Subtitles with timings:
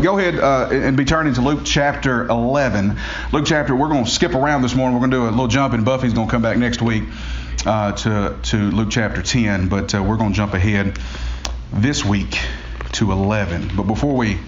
[0.00, 2.96] Go ahead uh, and be turning to Luke chapter 11.
[3.32, 4.94] Luke chapter, we're going to skip around this morning.
[4.94, 7.02] We're going to do a little jump, and Buffy's going to come back next week
[7.66, 9.66] uh, to, to Luke chapter 10.
[9.66, 10.96] But uh, we're going to jump ahead
[11.72, 12.38] this week
[12.92, 13.72] to 11.
[13.76, 14.38] But before we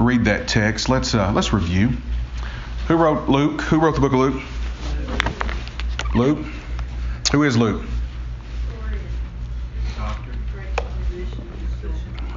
[0.00, 1.90] read that text, let's uh, let's review.
[2.88, 3.60] Who wrote Luke?
[3.60, 4.42] Who wrote the book of Luke?
[6.16, 6.44] Luke.
[7.30, 7.84] Who is Luke?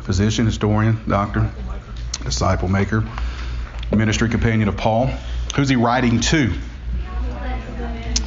[0.04, 1.52] Physician, historian, doctor
[2.24, 3.04] disciple maker,
[3.96, 5.10] ministry companion of Paul.
[5.56, 6.54] Who's he writing to?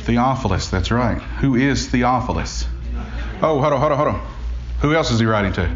[0.05, 1.21] Theophilus, that's right.
[1.41, 2.67] Who is Theophilus?
[3.41, 4.27] Oh, hold on, hold on, hold on.
[4.81, 5.71] Who else is he writing to?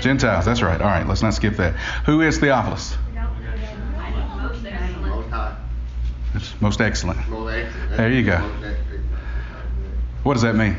[0.00, 0.80] Gentiles, that's right.
[0.80, 1.74] All right, let's not skip that.
[2.06, 2.96] Who is Theophilus?
[6.34, 7.18] It's most excellent.
[7.90, 8.38] There you go.
[10.22, 10.76] What does that mean?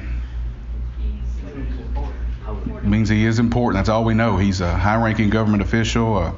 [2.84, 3.80] Means he is important.
[3.80, 4.38] That's all we know.
[4.38, 6.36] He's a high-ranking government official, a,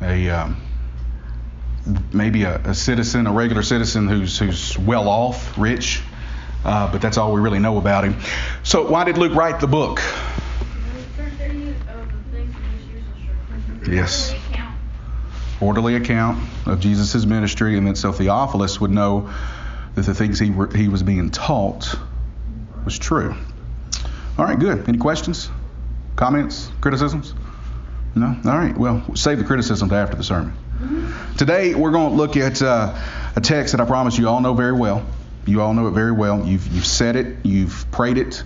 [0.00, 0.56] a um,
[2.12, 6.02] maybe a, a, citizen, a regular citizen who's who's well off, rich,
[6.64, 8.16] uh, but that's all we really know about him.
[8.62, 10.00] So why did Luke write the book?
[13.86, 14.34] Yes.
[15.60, 19.30] Orderly account of Jesus' ministry, and then so Theophilus would know
[19.94, 21.94] that the things he, were, he was being taught
[22.84, 23.34] was true.
[24.38, 24.88] All right, good.
[24.88, 25.50] Any questions?
[26.22, 26.70] Comments?
[26.80, 27.34] Criticisms?
[28.14, 28.26] No?
[28.26, 28.78] All right.
[28.78, 30.52] Well, save the criticism to after the sermon.
[30.52, 31.34] Mm-hmm.
[31.36, 32.96] Today, we're going to look at uh,
[33.34, 35.04] a text that I promise you all know very well.
[35.46, 36.46] You all know it very well.
[36.46, 38.44] You've, you've said it, you've prayed it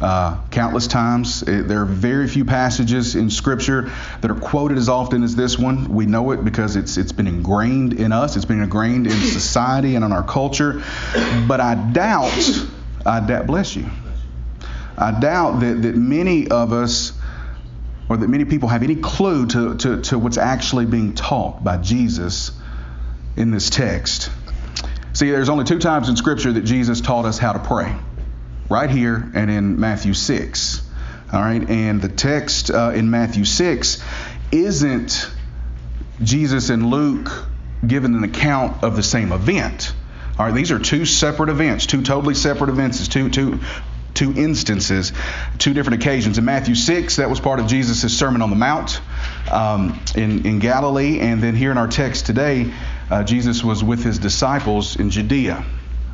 [0.00, 1.44] uh, countless times.
[1.44, 5.56] It, there are very few passages in Scripture that are quoted as often as this
[5.56, 5.90] one.
[5.90, 9.94] We know it because it's, it's been ingrained in us, it's been ingrained in society
[9.94, 10.82] and in our culture.
[11.46, 12.66] But I doubt,
[13.06, 13.88] I doubt, bless you.
[14.96, 17.12] I doubt that, that many of us
[18.08, 21.78] or that many people have any clue to, to, to what's actually being taught by
[21.78, 22.52] Jesus
[23.36, 24.30] in this text.
[25.14, 27.94] See, there's only two times in Scripture that Jesus taught us how to pray
[28.68, 30.82] right here and in Matthew 6.
[31.32, 34.02] All right, and the text uh, in Matthew 6
[34.52, 35.30] isn't
[36.22, 37.30] Jesus and Luke
[37.86, 39.94] giving an account of the same event.
[40.38, 43.00] All right, these are two separate events, two totally separate events.
[43.00, 43.60] It's two, two
[44.14, 45.12] two instances,
[45.58, 46.38] two different occasions.
[46.38, 49.00] In Matthew 6, that was part of Jesus' Sermon on the Mount
[49.50, 51.20] um, in, in Galilee.
[51.20, 52.72] And then here in our text today,
[53.10, 55.64] uh, Jesus was with his disciples in Judea.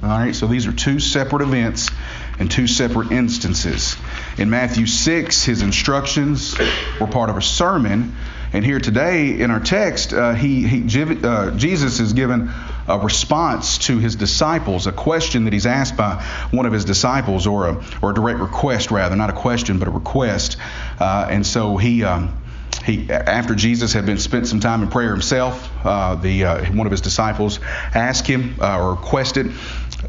[0.02, 1.90] All right, so these are two separate events
[2.38, 3.96] and two separate instances.
[4.38, 6.58] In Matthew 6, his instructions
[6.98, 8.16] were part of a sermon.
[8.54, 12.50] And here today in our text, uh, he, he uh, Jesus is given
[12.90, 17.46] a response to his disciples, a question that he's asked by one of his disciples,
[17.46, 20.56] or a, or a direct request, rather, not a question, but a request.
[20.98, 22.04] Uh, and so he.
[22.04, 22.36] Um,
[22.84, 26.86] he, after Jesus had been spent some time in prayer himself, uh, the uh, one
[26.86, 27.60] of his disciples
[27.94, 29.52] asked him uh, or requested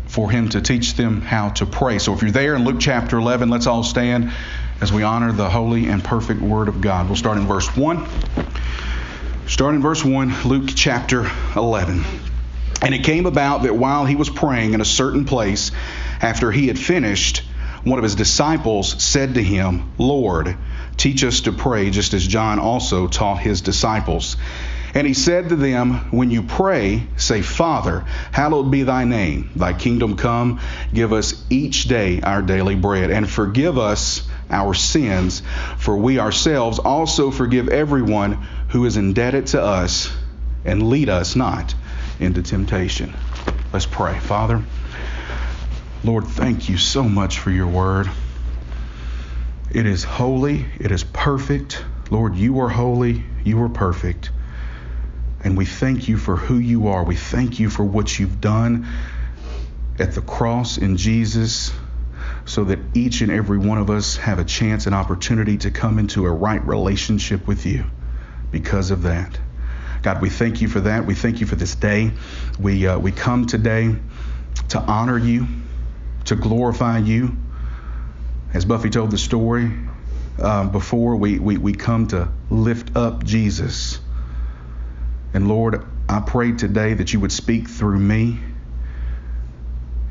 [0.07, 1.99] for him to teach them how to pray.
[1.99, 4.31] So if you're there in Luke chapter 11, let's all stand
[4.79, 7.07] as we honor the holy and perfect Word of God.
[7.07, 8.07] We'll start in verse 1.
[9.47, 12.30] Start in verse 1, Luke chapter 11.
[12.81, 15.71] And it came about that while he was praying in a certain place,
[16.19, 17.43] after he had finished,
[17.83, 20.57] one of his disciples said to him, Lord,
[20.97, 24.35] teach us to pray, just as John also taught his disciples.
[24.93, 29.51] And he said to them, When you pray, say, Father, hallowed be thy name.
[29.55, 30.59] Thy kingdom come.
[30.93, 33.09] Give us each day our daily bread.
[33.09, 35.43] And forgive us our sins,
[35.77, 40.11] for we ourselves also forgive everyone who is indebted to us.
[40.65, 41.73] And lead us not
[42.21, 43.13] into temptation.
[43.73, 44.19] Let's pray.
[44.19, 44.63] Father,
[46.03, 48.09] Lord, thank you so much for your word.
[49.71, 51.83] It is holy, it is perfect.
[52.09, 54.29] Lord, you are holy, you are perfect.
[55.43, 57.03] And we thank you for who you are.
[57.03, 58.87] We thank you for what you've done
[59.97, 61.71] at the cross in Jesus
[62.45, 65.99] so that each and every one of us have a chance and opportunity to come
[65.99, 67.85] into a right relationship with you
[68.51, 69.39] because of that.
[70.01, 71.05] God, we thank you for that.
[71.05, 72.11] We thank you for this day.
[72.59, 73.95] We, uh, we come today
[74.69, 75.47] to honor you,
[76.25, 77.37] to glorify you.
[78.53, 79.71] As Buffy told the story
[80.39, 83.99] um, before, we, we, we come to lift up Jesus.
[85.33, 88.39] And Lord, I pray today that you would speak through me.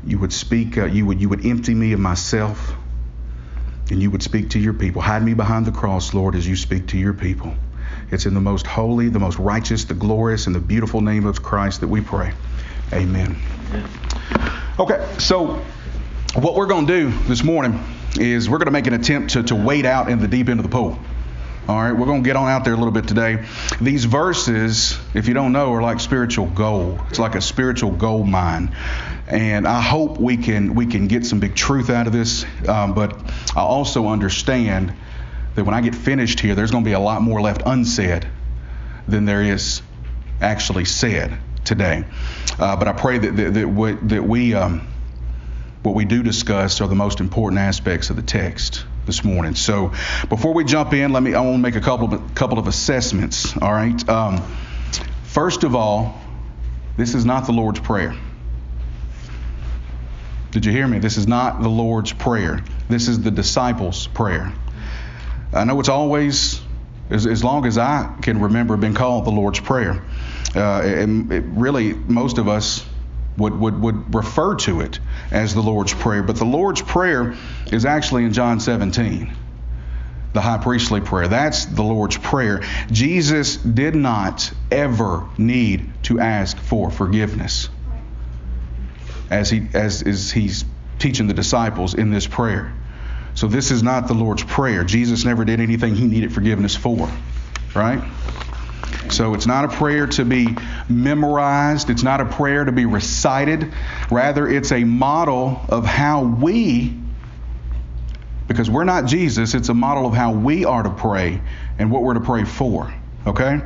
[0.05, 2.73] You would speak, uh, you, would, you would empty me of myself,
[3.91, 5.01] and you would speak to your people.
[5.01, 7.53] Hide me behind the cross, Lord, as you speak to your people.
[8.11, 11.41] It's in the most holy, the most righteous, the glorious, and the beautiful name of
[11.41, 12.33] Christ that we pray.
[12.91, 13.37] Amen.
[14.77, 15.63] Okay, so
[16.35, 17.81] what we're going to do this morning
[18.19, 20.59] is we're going to make an attempt to, to wade out in the deep end
[20.59, 20.99] of the pool.
[21.67, 23.45] All right, we're going to get on out there a little bit today.
[23.79, 26.99] These verses, if you don't know, are like spiritual gold.
[27.09, 28.75] It's like a spiritual gold mine,
[29.27, 32.45] and I hope we can we can get some big truth out of this.
[32.67, 33.15] Um, but
[33.55, 34.93] I also understand
[35.55, 38.27] that when I get finished here, there's going to be a lot more left unsaid
[39.07, 39.81] than there is
[40.39, 42.03] actually said today.
[42.59, 44.87] Uh, but I pray that that, that, we, that we um,
[45.83, 49.55] what we do discuss are the most important aspects of the text this morning.
[49.55, 49.93] So
[50.29, 52.67] before we jump in, let me I want to make a couple of couple of
[52.67, 53.57] assessments.
[53.57, 54.09] All right.
[54.09, 54.43] Um,
[55.23, 56.19] first of all,
[56.97, 58.15] this is not the Lord's prayer.
[60.51, 60.99] Did you hear me?
[60.99, 62.63] This is not the Lord's prayer.
[62.89, 64.53] This is the disciples' prayer.
[65.53, 66.61] I know it's always,
[67.09, 70.01] as, as long as I can remember, been called the Lord's prayer.
[70.55, 72.85] Uh, and it really, most of us
[73.37, 74.99] would, would, would refer to it
[75.31, 76.23] as the Lord's Prayer.
[76.23, 77.35] But the Lord's Prayer
[77.71, 79.33] is actually in John 17,
[80.33, 81.27] the high priestly prayer.
[81.27, 82.61] That's the Lord's Prayer.
[82.91, 87.69] Jesus did not ever need to ask for forgiveness
[89.29, 90.65] as, he, as, as he's
[90.99, 92.73] teaching the disciples in this prayer.
[93.33, 94.83] So this is not the Lord's Prayer.
[94.83, 97.09] Jesus never did anything he needed forgiveness for,
[97.73, 98.03] right?
[99.09, 100.55] So it's not a prayer to be
[100.87, 103.73] memorized, it's not a prayer to be recited.
[104.09, 106.97] Rather, it's a model of how we,
[108.47, 111.41] because we're not Jesus, it's a model of how we are to pray
[111.77, 112.93] and what we're to pray for.
[113.25, 113.61] Okay?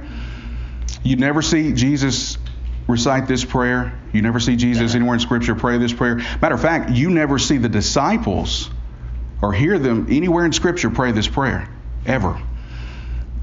[1.03, 2.37] You never see Jesus
[2.87, 3.99] recite this prayer.
[4.13, 6.17] You never see Jesus anywhere in Scripture pray this prayer.
[6.41, 8.69] Matter of fact, you never see the disciples
[9.41, 11.69] or hear them anywhere in Scripture pray this prayer,
[12.05, 12.41] ever.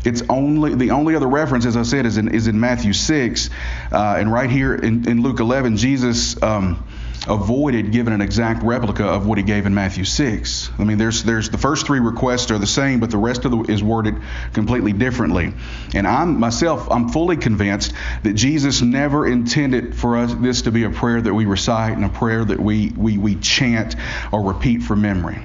[0.05, 3.51] It's only the only other reference, as I said, is in, is in Matthew 6,
[3.93, 6.85] uh, and right here in, in Luke 11, Jesus um,
[7.29, 10.71] avoided giving an exact replica of what he gave in Matthew 6.
[10.77, 13.53] I mean, there's there's the first three requests are the same, but the rest of
[13.53, 14.17] the is worded
[14.53, 15.53] completely differently.
[15.95, 17.93] And I'm myself, I'm fully convinced
[18.25, 22.05] that Jesus never intended for us this to be a prayer that we recite and
[22.05, 23.95] a prayer that we we we chant
[24.33, 25.41] or repeat from memory.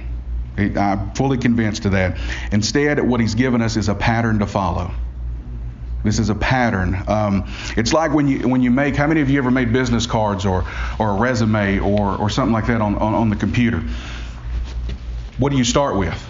[0.57, 2.17] I'm fully convinced of that.
[2.51, 4.91] Instead, what he's given us is a pattern to follow.
[6.03, 6.97] This is a pattern.
[7.07, 8.95] Um, it's like when you when you make.
[8.95, 10.65] How many of you ever made business cards or
[10.99, 13.83] or a resume or or something like that on, on, on the computer?
[15.37, 16.23] What do you start with?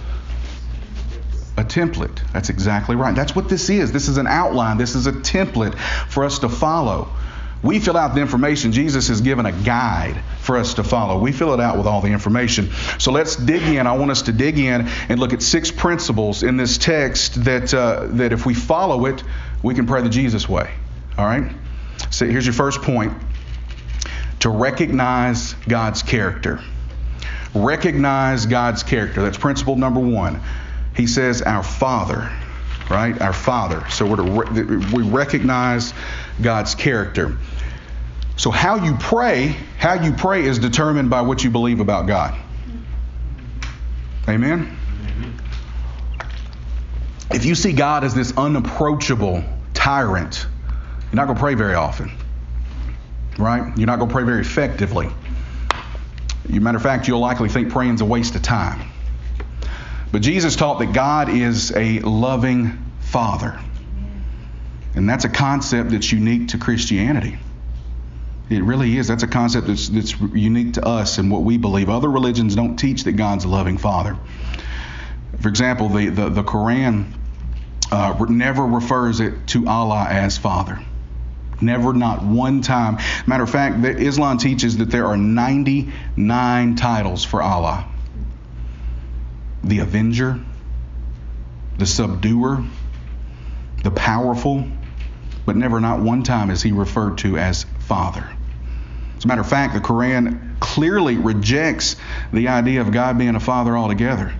[1.57, 2.19] A template.
[2.33, 3.15] That's exactly right.
[3.15, 3.91] That's what this is.
[3.91, 4.77] This is an outline.
[4.77, 5.77] This is a template
[6.09, 7.09] for us to follow.
[7.63, 8.71] We fill out the information.
[8.71, 11.19] Jesus has given a guide for us to follow.
[11.19, 12.69] We fill it out with all the information.
[12.99, 13.87] So let's dig in.
[13.87, 17.73] I want us to dig in and look at six principles in this text that
[17.73, 19.23] uh, that if we follow it,
[19.63, 20.71] we can pray the Jesus way.
[21.17, 21.51] All right.
[22.11, 23.13] So here's your first point:
[24.41, 26.61] to recognize God's character.
[27.55, 29.23] Recognize God's character.
[29.23, 30.41] That's principle number one.
[30.95, 32.31] He says, "Our Father."
[32.89, 33.83] Right, our Father.
[33.89, 35.93] So re- we recognize
[36.41, 37.37] God's character.
[38.37, 42.37] So how you pray, how you pray is determined by what you believe about God.
[44.29, 44.77] Amen.
[47.31, 49.43] If you see God as this unapproachable
[49.73, 50.45] tyrant,
[51.11, 52.11] you're not going to pray very often.
[53.37, 53.77] Right?
[53.77, 55.09] You're not going to pray very effectively.
[56.45, 58.89] As matter of fact, you'll likely think praying's a waste of time.
[60.11, 63.59] But Jesus taught that God is a loving Father.
[64.95, 67.37] And that's a concept that's unique to Christianity.
[68.49, 69.07] It really is.
[69.07, 71.89] That's a concept that's, that's unique to us and what we believe.
[71.89, 74.17] Other religions don't teach that God's a loving Father.
[75.41, 77.11] For example, the, the, the Quran
[77.91, 80.79] uh, never refers it to Allah as Father.
[81.59, 82.97] Never, not one time.
[83.25, 87.87] Matter of fact, Islam teaches that there are 99 titles for Allah
[89.63, 90.39] the Avenger,
[91.77, 92.65] the Subduer,
[93.83, 94.67] the Powerful,
[95.45, 98.27] but never, not one time, is he referred to as Father.
[99.17, 101.95] As a matter of fact, the Quran clearly rejects
[102.31, 104.33] the idea of God being a father altogether.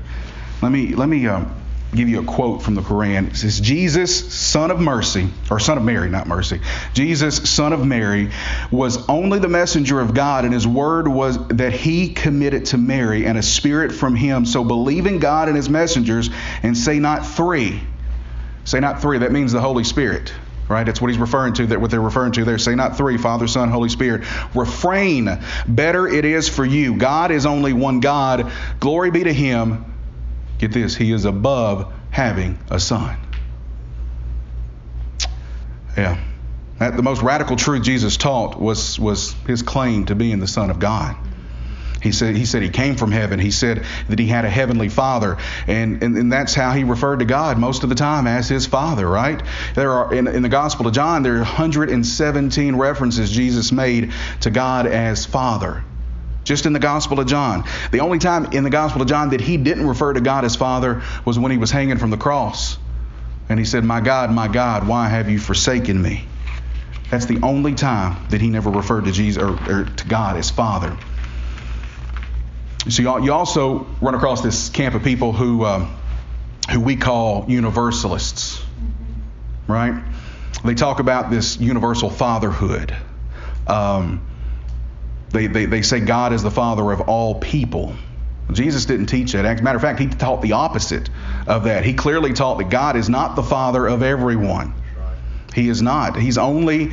[0.62, 1.46] Let me let me uh,
[1.96, 3.30] give you a quote from the Quran.
[3.30, 6.60] It says, "Jesus, son of mercy, or son of Mary, not mercy.
[6.94, 8.30] Jesus, son of Mary,
[8.72, 13.26] was only the messenger of God, and his word was that he committed to Mary,
[13.26, 14.46] and a spirit from him.
[14.46, 16.30] So believe in God and his messengers,
[16.64, 17.82] and say not three.
[18.66, 19.20] Say not three.
[19.20, 20.34] That means the Holy Spirit."
[20.70, 20.86] right?
[20.86, 21.68] That's what he's referring to.
[21.68, 22.58] That what they're referring to there.
[22.58, 24.26] Say not three: Father, Son, Holy Spirit.
[24.54, 25.40] Refrain.
[25.66, 26.98] Better it is for you.
[26.98, 28.52] God is only one God.
[28.82, 29.86] Glory be to Him.
[30.60, 30.96] Get this.
[30.96, 33.18] He is above having a son.
[35.96, 36.20] Yeah.
[36.80, 40.70] That, the most radical truth Jesus taught was was his claim to being the Son
[40.70, 41.16] of God.
[42.02, 43.40] He said he said he came from heaven.
[43.40, 47.20] He said that he had a heavenly father, and, and, and that's how he referred
[47.20, 49.08] to God most of the time as his father.
[49.08, 49.42] Right?
[49.74, 54.52] There are in, in the Gospel of John there are 117 references Jesus made to
[54.52, 55.84] God as Father.
[56.48, 57.66] Just in the Gospel of John.
[57.92, 60.56] The only time in the Gospel of John that he didn't refer to God as
[60.56, 62.78] Father was when he was hanging from the cross.
[63.50, 66.26] And he said, My God, my God, why have you forsaken me?
[67.12, 70.50] That's the only time that he never referred to Jesus or, or to God as
[70.50, 70.98] Father.
[72.88, 75.94] So you also run across this camp of people who um,
[76.72, 78.64] who we call universalists,
[79.68, 80.02] right?
[80.64, 82.96] They talk about this universal fatherhood.
[83.68, 84.26] Um,
[85.32, 87.96] they, they, they say God is the father of all people.
[88.52, 89.46] Jesus didn't teach that.
[89.46, 91.10] As a matter of fact, he taught the opposite
[91.48, 91.84] of that.
[91.84, 94.74] He clearly taught that God is not the father of everyone.
[95.54, 96.16] He is not.
[96.18, 96.92] He's only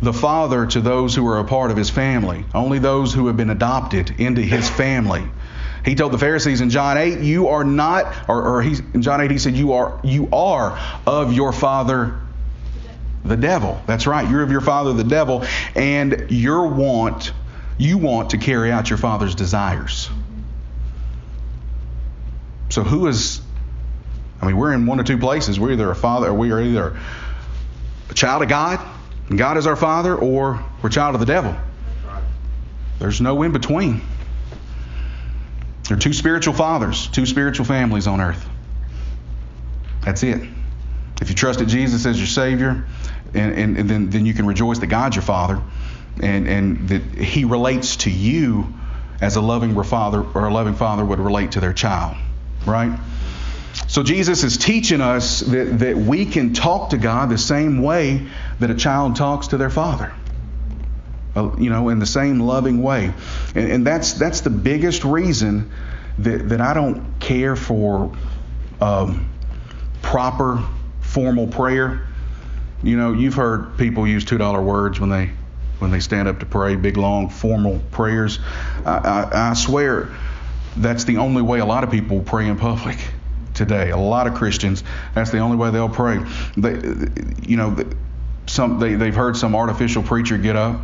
[0.00, 3.36] the father to those who are a part of his family, only those who have
[3.36, 5.24] been adopted into his family.
[5.84, 9.20] He told the Pharisees in John 8, "You are not," or, or he, in John
[9.20, 12.14] 8 he said, "You are, you are of your father,
[13.24, 14.28] the devil." That's right.
[14.28, 15.44] You're of your father, the devil,
[15.74, 17.32] and your want,
[17.78, 20.10] you want to carry out your father's desires.
[22.68, 23.40] So who is?
[24.40, 25.60] I mean, we're in one or two places.
[25.60, 26.98] We're either a father, or we are either
[28.10, 28.80] a child of God
[29.28, 31.56] and God is our Father, or we're child of the devil.
[32.98, 34.02] There's no in between.
[35.88, 38.46] There are two spiritual fathers, two spiritual families on earth.
[40.02, 40.46] That's it.
[41.20, 42.84] If you trusted Jesus as your Savior,
[43.32, 45.62] and, and, and, then, then you can rejoice that God's your Father,
[46.20, 48.72] and, and that He relates to you
[49.20, 52.16] as a loving father or a loving father would relate to their child,
[52.66, 52.98] right?
[53.86, 58.26] So Jesus is teaching us that, that we can talk to God the same way
[58.58, 60.12] that a child talks to their father.
[61.34, 63.10] Uh, you know, in the same loving way.
[63.54, 65.70] And, and that's that's the biggest reason
[66.18, 68.14] that, that I don't care for
[68.82, 69.30] um,
[70.02, 70.62] proper
[71.00, 72.06] formal prayer.
[72.82, 75.30] You know, you've heard people use two dollar words when they
[75.82, 78.38] when they stand up to pray, big long formal prayers.
[78.86, 78.90] I,
[79.32, 80.08] I, I swear
[80.76, 82.96] that's the only way a lot of people pray in public
[83.52, 83.90] today.
[83.90, 86.24] A lot of Christians, that's the only way they'll pray.
[86.56, 86.74] They,
[87.42, 87.84] you know,
[88.46, 90.80] some they, they've heard some artificial preacher get up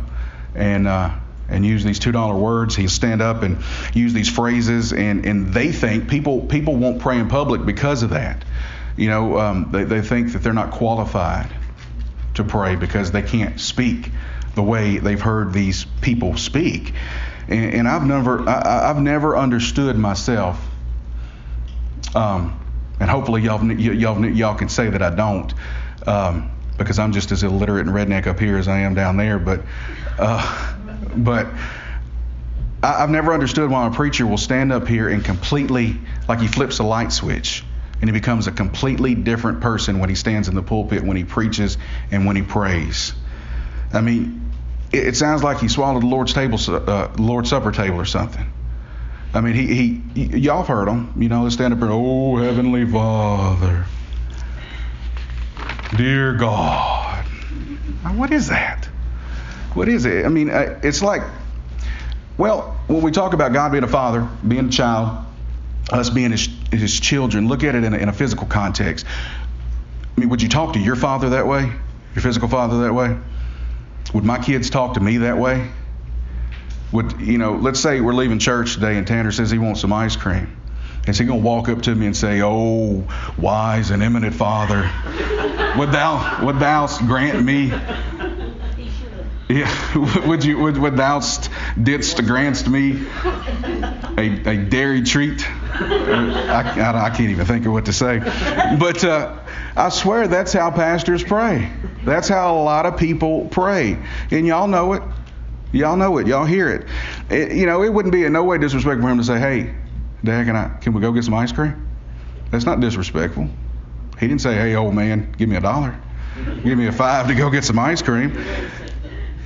[0.53, 1.15] and uh,
[1.47, 2.75] and use these two dollar words.
[2.75, 3.63] He'll stand up and
[3.93, 8.09] use these phrases, and and they think people people won't pray in public because of
[8.09, 8.43] that.
[8.97, 11.49] You know, um, they they think that they're not qualified
[12.33, 14.11] to pray because they can't speak
[14.59, 16.93] the way they've heard these people speak.
[17.47, 20.59] And, and I've never I, I've never understood myself
[22.15, 22.59] um,
[22.99, 25.53] and hopefully y'all, y'all, y'all can say that I don't,
[26.07, 29.39] um, because I'm just as illiterate and redneck up here as I am down there.
[29.39, 29.61] But,
[30.17, 30.75] uh,
[31.15, 31.47] but
[32.81, 35.97] I, have never understood why a preacher will stand up here and completely,
[36.27, 37.63] like he flips a light switch,
[38.01, 41.23] and he becomes a completely different person when he stands in the pulpit, when he
[41.23, 41.77] preaches,
[42.11, 43.13] and when he prays.
[43.93, 44.48] I mean,
[44.91, 48.51] it, it sounds like he swallowed the Lord's table, uh, Lord's supper table or something.
[49.33, 51.13] I mean, he, he, y'all heard him.
[51.17, 53.85] You know, they stand up and, oh, Heavenly Father,
[55.95, 57.25] dear God.
[58.03, 58.85] Now, what is that?
[59.75, 60.25] What is it?
[60.25, 61.21] I mean, uh, it's like,
[62.37, 65.25] well, when we talk about God being a father, being a child,
[65.91, 69.05] us being his, his children, look at it in a, in a physical context.
[69.05, 71.71] I mean, would you talk to your father that way?
[72.15, 73.15] Your physical father that way?
[74.13, 75.69] Would my kids talk to me that way?
[76.91, 79.93] would, you know, let's say we're leaving church today and Tanner says he wants some
[79.93, 80.55] ice cream.
[81.07, 84.89] Is he going to walk up to me and say, Oh, wise and eminent Father,
[85.77, 87.71] would thou, would thou grant me?
[89.49, 91.21] Yeah, would you would, would thou
[91.81, 95.43] didst grant me a, a dairy treat?
[95.49, 98.19] I, I, I, can't even think of what to say.
[98.19, 99.39] But uh,
[99.75, 101.71] I swear that's how pastors pray.
[102.03, 103.97] That's how a lot of people pray.
[104.31, 105.03] And y'all know it.
[105.71, 106.27] Y'all know it.
[106.27, 106.87] Y'all hear it.
[107.29, 107.55] it.
[107.55, 109.73] You know, it wouldn't be in no way disrespectful for him to say, "Hey,
[110.23, 111.87] Dad, can I can we go get some ice cream?"
[112.51, 113.47] That's not disrespectful.
[114.19, 115.95] He didn't say, "Hey, old man, give me a dollar,
[116.63, 118.35] give me a five to go get some ice cream."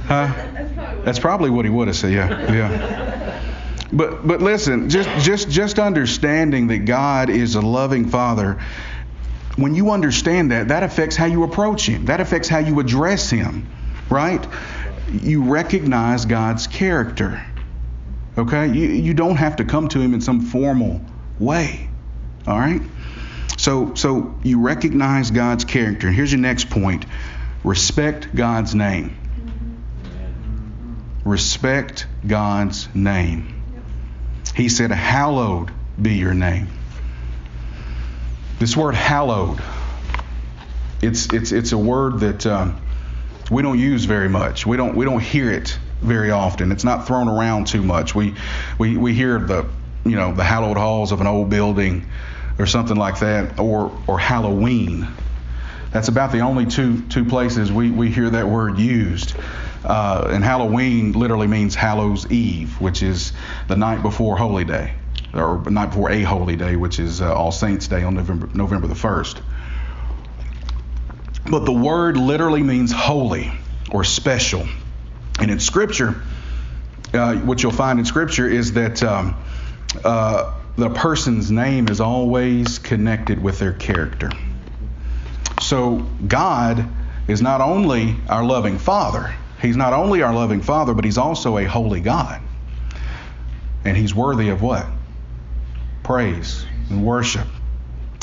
[0.06, 0.32] Huh?
[1.04, 2.14] That's probably what he would have said.
[2.14, 3.42] Yeah, yeah.
[3.92, 8.60] But but listen, just just just understanding that God is a loving Father.
[9.56, 12.06] When you understand that, that affects how you approach Him.
[12.06, 13.68] That affects how you address Him,
[14.10, 14.46] right?
[15.22, 17.46] you recognize God's character.
[18.38, 18.68] Okay?
[18.68, 21.02] You, you don't have to come to Him in some formal
[21.40, 21.90] way.
[22.48, 22.82] All right?
[23.58, 26.12] So, so you recognize God's character.
[26.12, 27.06] Here's your next point
[27.64, 29.18] respect God's name.
[31.24, 33.62] Respect God's name.
[34.56, 36.68] He said, Hallowed be your name.
[38.60, 39.62] This word hallowed,
[41.02, 42.82] it's, it's, it's a word that um,
[43.52, 44.66] we don't use very much.
[44.66, 46.72] We don't, we don't hear it very often.
[46.72, 48.16] It's not thrown around too much.
[48.16, 48.36] We,
[48.78, 49.68] we, we hear the,
[50.06, 52.06] you know, the hallowed halls of an old building
[52.60, 55.08] or something like that, or, or Halloween.
[55.92, 59.36] That's about the only two, two places we, we hear that word used.
[59.84, 63.34] Uh, and Halloween literally means Hallows Eve, which is
[63.68, 64.94] the night before Holy Day,
[65.34, 68.88] or night before a holy day, which is uh, All Saints Day on November, November
[68.88, 69.42] the 1st.
[71.50, 73.52] But the word literally means holy
[73.92, 74.68] or special.
[75.40, 76.22] And in Scripture,
[77.14, 79.36] uh, what you'll find in Scripture is that um,
[80.04, 84.32] uh, the person's name is always connected with their character.
[85.62, 86.88] So God
[87.28, 91.58] is not only our loving Father, He's not only our loving Father, but He's also
[91.58, 92.42] a holy God.
[93.86, 94.86] And He's worthy of what?
[96.04, 97.48] Praise and worship.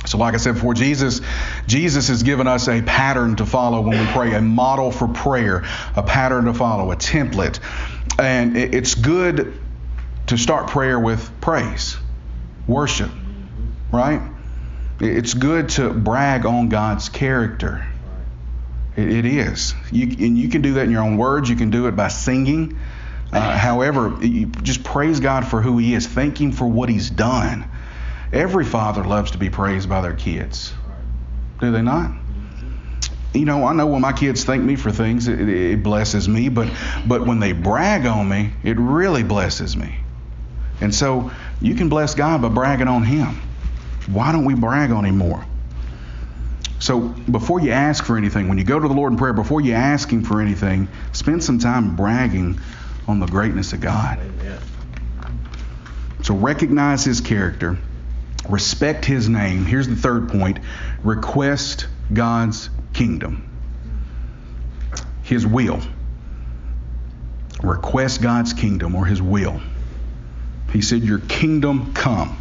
[0.06, 1.20] So, like I said before, Jesus,
[1.66, 5.64] Jesus has given us a pattern to follow when we pray, a model for prayer,
[5.94, 7.60] a pattern to follow, a template.
[8.18, 9.58] And it's good
[10.28, 11.98] to start prayer with praise,
[12.66, 13.10] worship,
[13.92, 14.22] right?
[15.00, 17.86] It's good to brag on God's character.
[18.96, 19.74] It, is.
[19.90, 21.48] You, and you can do that in your own words.
[21.48, 22.78] You can do it by singing.
[23.32, 24.16] Uh, however,
[24.62, 26.06] just praise God for who He is.
[26.06, 27.70] Thank Him for what He's done.
[28.32, 30.72] Every father loves to be praised by their kids.
[31.60, 32.12] Do they not?
[33.32, 36.48] You know, I know when my kids thank me for things, it, it blesses me.
[36.48, 36.72] But
[37.06, 39.96] but when they brag on me, it really blesses me.
[40.80, 43.40] And so you can bless God by bragging on Him.
[44.06, 45.44] Why don't we brag on Him more?
[46.80, 49.60] So before you ask for anything, when you go to the Lord in prayer, before
[49.60, 52.58] you ask Him for anything, spend some time bragging
[53.06, 54.18] on the greatness of God.
[54.18, 54.58] Amen.
[56.22, 57.78] So recognize His character,
[58.48, 59.64] respect His name.
[59.64, 60.58] Here's the third point
[61.02, 63.48] request God's kingdom,
[65.22, 65.80] His will.
[67.62, 69.60] Request God's kingdom or His will.
[70.72, 72.36] He said, Your kingdom come.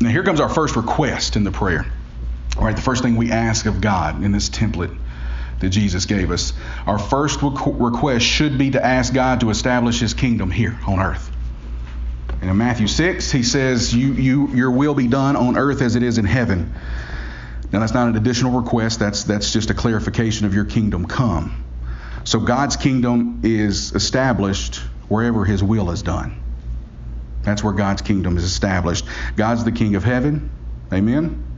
[0.00, 1.86] Now, here comes our first request in the prayer.
[2.56, 4.96] All right, the first thing we ask of God in this template
[5.62, 6.52] that Jesus gave us.
[6.86, 11.30] Our first request should be to ask God to establish His kingdom here on earth.
[12.40, 15.96] And in Matthew 6, He says, you, you, Your will be done on earth as
[15.96, 16.74] it is in heaven.
[17.72, 21.64] Now, that's not an additional request, that's, that's just a clarification of your kingdom come.
[22.24, 24.76] So, God's kingdom is established
[25.08, 26.40] wherever His will is done.
[27.44, 29.06] That's where God's kingdom is established.
[29.36, 30.50] God's the king of heaven.
[30.92, 31.51] Amen?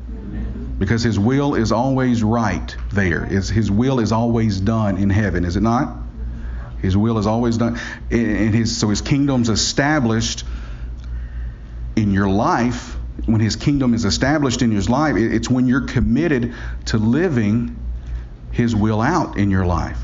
[0.78, 3.24] Because his will is always right there.
[3.24, 5.96] His will is always done in heaven, is it not?
[6.82, 7.78] His will is always done.
[8.10, 10.44] And his, so his kingdom's established
[11.96, 12.96] in your life.
[13.26, 16.54] When his kingdom is established in your life, it's when you're committed
[16.86, 17.76] to living
[18.50, 19.98] his will out in your life.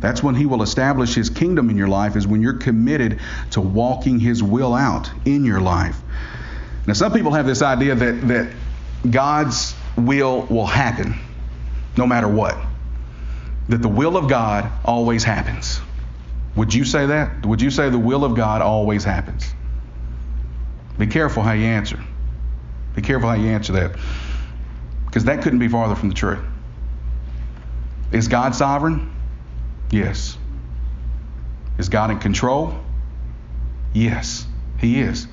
[0.00, 3.20] That's when he will establish his kingdom in your life, is when you're committed
[3.52, 5.96] to walking his will out in your life.
[6.86, 8.52] Now, some people have this idea that, that
[9.10, 11.14] God's will will happen
[11.96, 12.56] no matter what,
[13.68, 15.80] that the will of God always happens.
[16.56, 17.44] Would you say that?
[17.46, 19.54] Would you say the will of God always happens?
[20.98, 22.02] Be careful how you answer.
[22.94, 23.96] Be careful how you answer that.
[25.06, 26.40] Because that couldn't be farther from the truth.
[28.10, 29.14] Is God sovereign?
[29.90, 30.36] Yes.
[31.78, 32.74] Is God in control?
[33.94, 34.46] Yes,
[34.78, 35.28] He is.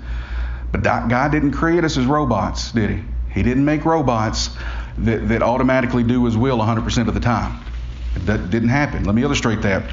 [0.71, 3.03] But God didn't create us as robots, did He?
[3.35, 4.49] He didn't make robots
[4.97, 7.63] that, that automatically do His will 100% of the time.
[8.25, 9.03] That didn't happen.
[9.03, 9.91] Let me illustrate that.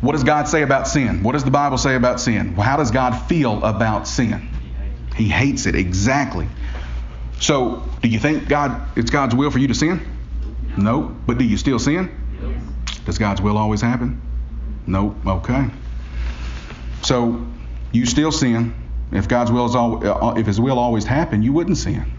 [0.00, 1.22] What does God say about sin?
[1.22, 2.54] What does the Bible say about sin?
[2.54, 4.48] How does God feel about sin?
[5.14, 6.48] He hates it, exactly.
[7.38, 10.00] So, do you think God it's God's will for you to sin?
[10.76, 11.02] No.
[11.02, 12.10] But do you still sin?
[12.42, 13.00] Yes.
[13.04, 14.20] Does God's will always happen?
[14.86, 15.16] Nope.
[15.26, 15.68] Okay.
[17.02, 17.46] So
[17.92, 18.74] you still sin.
[19.12, 22.10] If God's will is all, uh, if His will always happened, you wouldn't sin,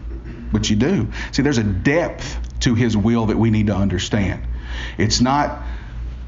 [0.52, 1.08] but you do.
[1.32, 4.44] See, there's a depth to His will that we need to understand.
[4.98, 5.64] It's not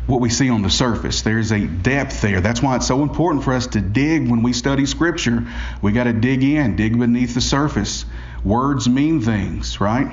[0.05, 1.21] what we see on the surface.
[1.21, 2.41] There's a depth there.
[2.41, 5.45] That's why it's so important for us to dig when we study Scripture.
[5.81, 8.05] We got to dig in, dig beneath the surface.
[8.43, 10.11] Words mean things, right?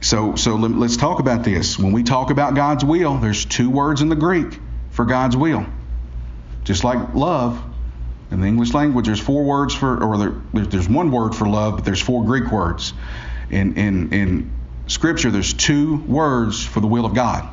[0.00, 1.78] So, so let, us talk about this.
[1.78, 4.58] When we talk about God's will, there's two words in the Greek
[4.90, 5.66] for God's will.
[6.62, 7.62] Just like love,
[8.30, 11.76] in the English language, there's four words for, or there, there's one word for love,
[11.76, 12.92] but there's four Greek words.
[13.50, 14.52] In, in, in
[14.86, 17.48] Scripture, there's two words for the will of God.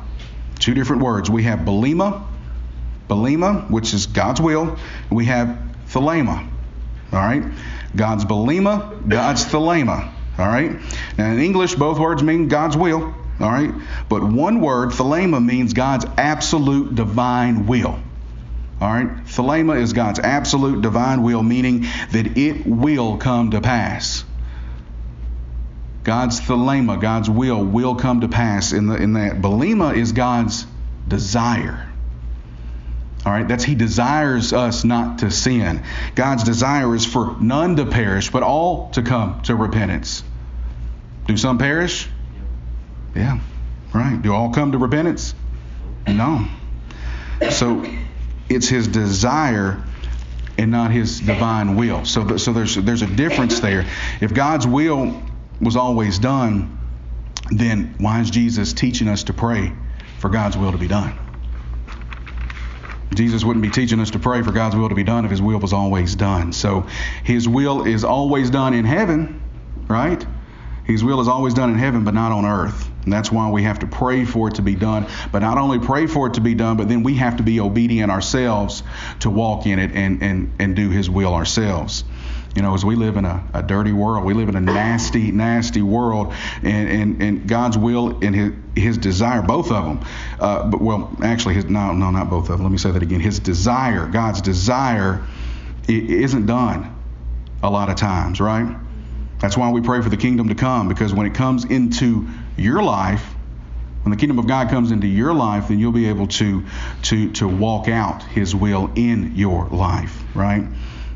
[0.58, 1.30] Two different words.
[1.30, 2.26] We have belima,
[3.08, 4.78] belima, which is God's will,
[5.10, 5.58] we have
[5.88, 6.48] thelema,
[7.12, 7.44] All right?
[7.94, 10.10] God's Belima, God's Thelema.
[10.38, 10.78] All right?
[11.18, 13.14] Now in English, both words mean God's will.
[13.40, 13.72] All right?
[14.08, 17.98] But one word, Thelema, means God's absolute divine will.
[18.82, 19.24] All right?
[19.26, 24.24] Thelema is God's absolute divine will, meaning that it will come to pass.
[26.02, 29.40] God's thelema, God's will, will come to pass in, the, in that.
[29.40, 30.66] Belima is God's
[31.06, 31.88] desire.
[33.24, 35.84] All right, that's He desires us not to sin.
[36.16, 40.24] God's desire is for none to perish, but all to come to repentance.
[41.28, 42.08] Do some perish?
[43.14, 43.38] Yeah,
[43.94, 44.20] right.
[44.20, 45.36] Do all come to repentance?
[46.08, 46.48] No.
[47.50, 47.84] So
[48.48, 49.82] it's His desire
[50.58, 52.04] and not His divine will.
[52.04, 53.86] So, so there's there's a difference there.
[54.20, 55.22] If God's will
[55.60, 56.78] was always done,
[57.50, 59.72] then why is Jesus teaching us to pray
[60.18, 61.18] for God's will to be done?
[63.14, 65.42] Jesus wouldn't be teaching us to pray for God's will to be done if His
[65.42, 66.52] will was always done.
[66.52, 66.86] So
[67.24, 69.42] His will is always done in heaven,
[69.88, 70.24] right?
[70.84, 72.90] His will is always done in heaven, but not on earth.
[73.04, 75.06] And that's why we have to pray for it to be done.
[75.32, 77.58] But not only pray for it to be done, but then we have to be
[77.60, 78.82] obedient ourselves
[79.20, 82.04] to walk in it and, and, and do His will ourselves.
[82.54, 85.32] You know, as we live in a, a dirty world, we live in a nasty,
[85.32, 90.06] nasty world, and, and, and God's will and His, His desire, both of them.
[90.38, 92.62] Uh, but well, actually, his no, no, not both of them.
[92.62, 93.20] Let me say that again.
[93.20, 95.26] His desire, God's desire,
[95.88, 96.94] isn't done
[97.62, 98.76] a lot of times, right?
[99.38, 102.28] That's why we pray for the kingdom to come, because when it comes into
[102.62, 103.24] your life,
[104.02, 106.64] when the kingdom of God comes into your life, then you'll be able to
[107.02, 110.66] to to walk out His will in your life, right?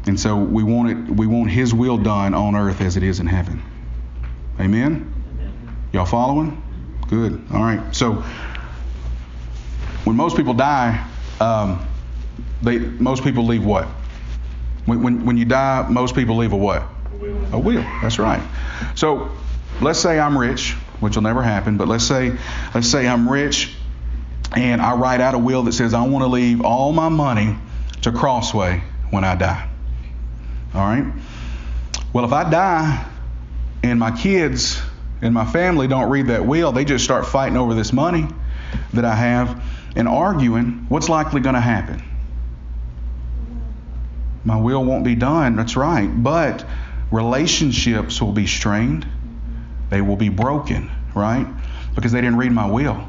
[0.06, 3.18] And so we want it we want his will done on earth as it is
[3.18, 3.62] in heaven.
[4.60, 5.12] Amen?
[5.92, 6.62] Y'all following?
[7.08, 7.44] Good.
[7.52, 7.94] All right.
[7.94, 8.22] So
[10.04, 11.04] when most people die,
[11.40, 11.84] um,
[12.62, 13.86] they most people leave what?
[14.86, 16.82] When, when, when you die, most people leave a what?
[16.82, 17.54] A will.
[17.54, 17.82] A will.
[18.00, 18.42] That's right.
[18.94, 19.32] So
[19.80, 22.32] let's say I'm rich, which will never happen, but let's say
[22.74, 23.74] let's say I'm rich
[24.54, 27.56] and I write out a will that says I want to leave all my money
[28.02, 29.68] to Crossway when I die.
[30.74, 31.12] All right?
[32.12, 33.06] Well, if I die
[33.82, 34.80] and my kids
[35.20, 38.26] and my family don't read that will, they just start fighting over this money
[38.92, 39.62] that I have
[39.96, 42.02] and arguing, what's likely going to happen?
[44.44, 46.06] My will won't be done, that's right.
[46.06, 46.64] But
[47.10, 49.06] relationships will be strained,
[49.90, 51.46] they will be broken, right?
[51.94, 53.06] Because they didn't read my will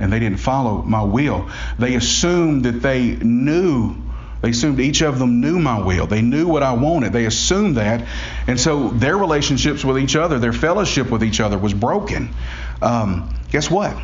[0.00, 1.48] and they didn't follow my will.
[1.78, 3.96] They assumed that they knew
[4.42, 6.08] they assumed each of them knew my will.
[6.08, 7.12] They knew what I wanted.
[7.12, 8.06] They assumed that.
[8.48, 12.34] And so their relationships with each other, their fellowship with each other was broken.
[12.82, 13.96] Um, guess what?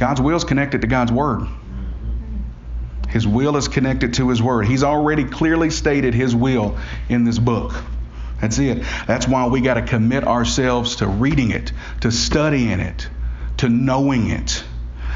[0.00, 1.46] God's will is connected to God's word.
[3.08, 4.66] His will is connected to His word.
[4.66, 6.76] He's already clearly stated His will
[7.08, 7.72] in this book.
[8.40, 8.84] That's it.
[9.06, 11.72] That's why we got to commit ourselves to reading it,
[12.02, 13.08] to studying it,
[13.58, 14.62] to knowing it,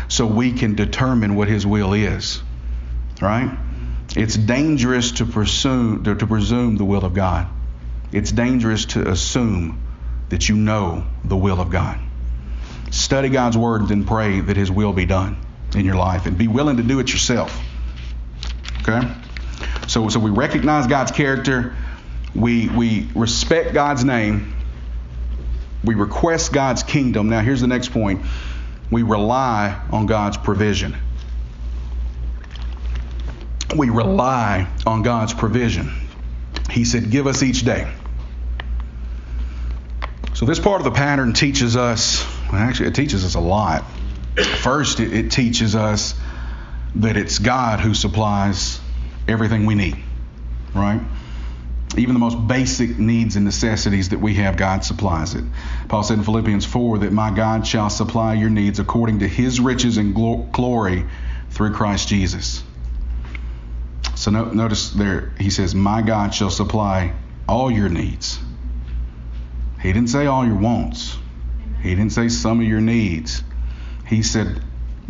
[0.08, 2.42] so we can determine what His will is
[3.22, 3.56] right?
[4.16, 7.46] It's dangerous to presume, to, to presume the will of God.
[8.10, 9.80] It's dangerous to assume
[10.28, 11.98] that you know the will of God.
[12.90, 15.38] Study God's word and pray that His will be done
[15.74, 17.58] in your life and be willing to do it yourself.
[18.82, 19.00] Okay?
[19.86, 21.74] So, so we recognize God's character,
[22.34, 24.54] we, we respect God's name,
[25.84, 27.28] we request God's kingdom.
[27.28, 28.24] Now, here's the next point
[28.90, 30.96] we rely on God's provision
[33.76, 35.90] we rely on God's provision.
[36.70, 37.92] He said, Give us each day.
[40.34, 43.84] So, this part of the pattern teaches us, actually, it teaches us a lot.
[44.60, 46.14] First, it, it teaches us
[46.96, 48.80] that it's God who supplies
[49.28, 49.96] everything we need,
[50.74, 51.00] right?
[51.96, 55.44] Even the most basic needs and necessities that we have, God supplies it.
[55.88, 59.60] Paul said in Philippians 4 that my God shall supply your needs according to his
[59.60, 61.04] riches and glory
[61.50, 62.62] through Christ Jesus.
[64.14, 67.12] So no, notice there, he says, My God shall supply
[67.46, 68.38] all your needs.
[69.82, 71.18] He didn't say all your wants.
[71.82, 73.42] He didn't say some of your needs.
[74.06, 74.62] He said,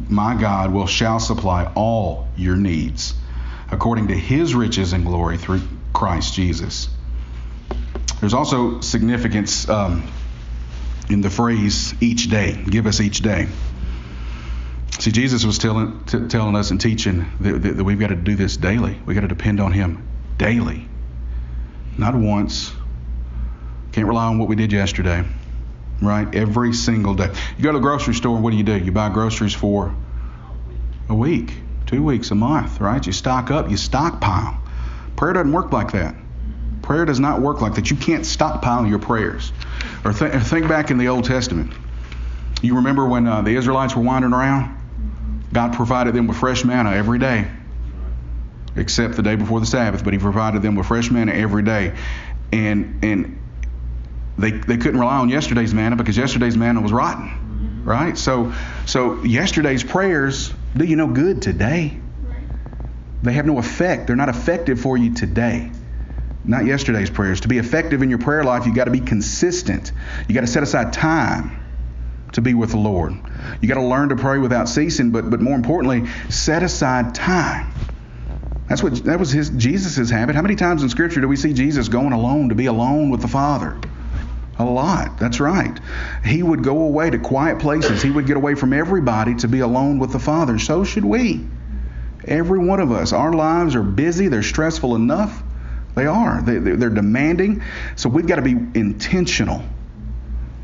[0.09, 3.15] My God will shall supply all your needs
[3.71, 5.61] according to his riches and glory through
[5.93, 6.89] Christ Jesus.
[8.21, 10.09] There's also significance um,
[11.09, 12.53] in the phrase each day.
[12.69, 13.49] Give us each day.
[14.99, 18.15] See, Jesus was telling, t- telling us and teaching that, that, that we've got to
[18.15, 19.01] do this daily.
[19.05, 20.07] We've got to depend on Him
[20.39, 20.87] daily,
[21.99, 22.73] not once.
[23.91, 25.25] Can't rely on what we did yesterday,
[26.01, 26.33] right?
[26.35, 27.31] Every single day.
[27.57, 28.79] You go to the grocery store, what do you do?
[28.79, 29.95] You buy groceries for
[31.09, 31.53] a week,
[31.87, 33.05] two weeks, a month, right?
[33.05, 34.62] You stock up, you stockpile.
[35.17, 36.15] Prayer doesn't work like that.
[36.83, 37.91] Prayer does not work like that.
[37.91, 39.53] You can't stockpile your prayers.
[40.05, 41.73] Or th- think back in the Old Testament.
[42.61, 44.79] You remember when uh, the Israelites were wandering around?
[45.53, 47.49] God provided them with fresh manna every day,
[48.75, 51.95] except the day before the Sabbath, but He provided them with fresh manna every day.
[52.53, 53.39] And, and
[54.39, 58.17] they, they couldn't rely on yesterday's manna because yesterday's manna was rotten, right?
[58.17, 58.53] So,
[58.87, 62.01] so yesterday's prayers do you no good today.
[63.23, 64.07] They have no effect.
[64.07, 65.71] They're not effective for you today.
[66.45, 67.43] Not yesterday's prayers.
[67.43, 69.93] To be effective in your prayer life, you've got to be consistent.
[70.27, 71.63] You've got to set aside time
[72.33, 73.15] to be with the Lord.
[73.61, 77.73] You've got to learn to pray without ceasing, but but more importantly, set aside time.
[78.69, 80.35] That's what that was his Jesus' habit.
[80.35, 83.21] How many times in Scripture do we see Jesus going alone to be alone with
[83.21, 83.79] the Father?
[84.59, 85.19] A lot.
[85.19, 85.79] That's right.
[86.25, 88.03] He would go away to quiet places.
[88.03, 90.59] He would get away from everybody to be alone with the Father.
[90.59, 91.47] So should we.
[92.25, 93.13] Every one of us.
[93.13, 94.29] Our lives are busy.
[94.29, 95.43] They're stressful enough.
[95.95, 96.41] They are.
[96.43, 97.63] They, they're demanding.
[97.97, 99.63] So we've got to be intentional.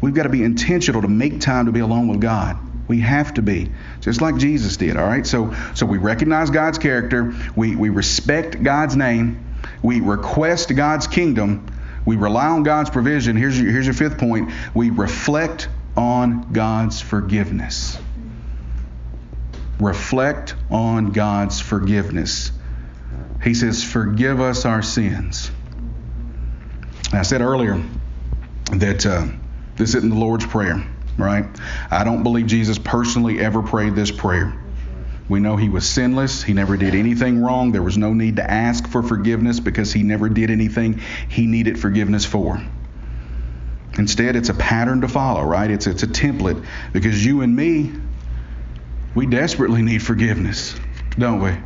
[0.00, 2.56] We've got to be intentional to make time to be alone with God.
[2.88, 4.96] We have to be, just like Jesus did.
[4.96, 5.26] All right.
[5.26, 7.34] So, so we recognize God's character.
[7.54, 9.44] We we respect God's name.
[9.82, 11.66] We request God's kingdom.
[12.06, 13.36] We rely on God's provision.
[13.36, 14.50] Here's your, here's your fifth point.
[14.72, 17.98] We reflect on God's forgiveness.
[19.80, 22.52] Reflect on God's forgiveness.
[23.42, 25.50] He says, Forgive us our sins.
[27.12, 27.82] I said earlier
[28.72, 29.26] that uh,
[29.76, 30.84] this isn't the Lord's Prayer,
[31.16, 31.46] right?
[31.90, 34.58] I don't believe Jesus personally ever prayed this prayer.
[35.28, 36.42] We know he was sinless.
[36.42, 37.72] He never did anything wrong.
[37.72, 41.78] There was no need to ask for forgiveness because he never did anything he needed
[41.78, 42.62] forgiveness for.
[43.98, 45.70] Instead, it's a pattern to follow, right?
[45.70, 47.92] It's, it's a template because you and me,
[49.14, 50.78] we desperately need forgiveness,
[51.18, 51.56] don't we?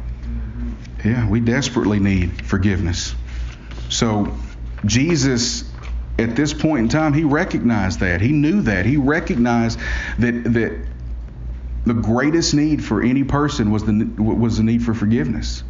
[1.05, 3.15] Yeah, we desperately need forgiveness.
[3.89, 4.35] So,
[4.87, 5.65] Jesus,
[6.19, 8.21] at this point in time, he recognized that.
[8.21, 8.87] He knew that.
[8.87, 9.79] He recognized
[10.19, 10.87] that, that
[11.85, 15.65] the greatest need for any person was the, was the need for forgiveness.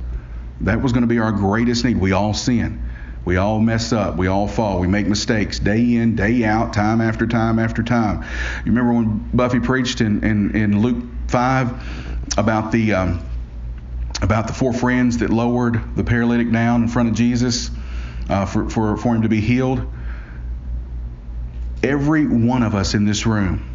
[0.60, 1.96] That was going to be our greatest need.
[1.96, 2.88] We all sin.
[3.24, 4.16] We all mess up.
[4.16, 4.80] We all fall.
[4.80, 8.22] We make mistakes day in, day out, time after time after time.
[8.64, 13.26] You remember when Buffy preached in, in, in Luke 5 about the um,
[14.20, 17.70] about the four friends that lowered the paralytic down in front of Jesus
[18.28, 19.84] uh, for, for, for him to be healed?
[21.82, 23.68] Every one of us in this room,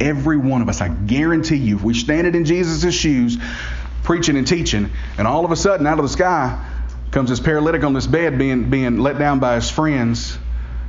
[0.00, 3.38] every one of us, I guarantee you, if we stand it in Jesus' shoes,
[4.02, 6.64] preaching and teaching, and all of a sudden out of the sky
[7.12, 10.36] comes this paralytic on this bed being, being let down by his friends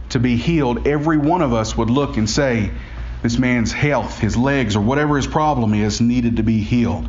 [0.10, 2.72] to be healed, every one of us would look and say,
[3.22, 7.08] this man's health, his legs, or whatever his problem is, needed to be healed.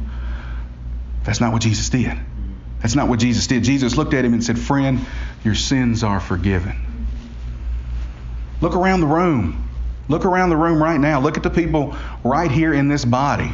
[1.25, 2.19] That's not what Jesus did.
[2.81, 3.63] That's not what Jesus did.
[3.63, 5.05] Jesus looked at him and said, Friend,
[5.45, 6.75] your sins are forgiven.
[8.61, 9.69] Look around the room.
[10.09, 11.21] Look around the room right now.
[11.21, 13.51] Look at the people right here in this body.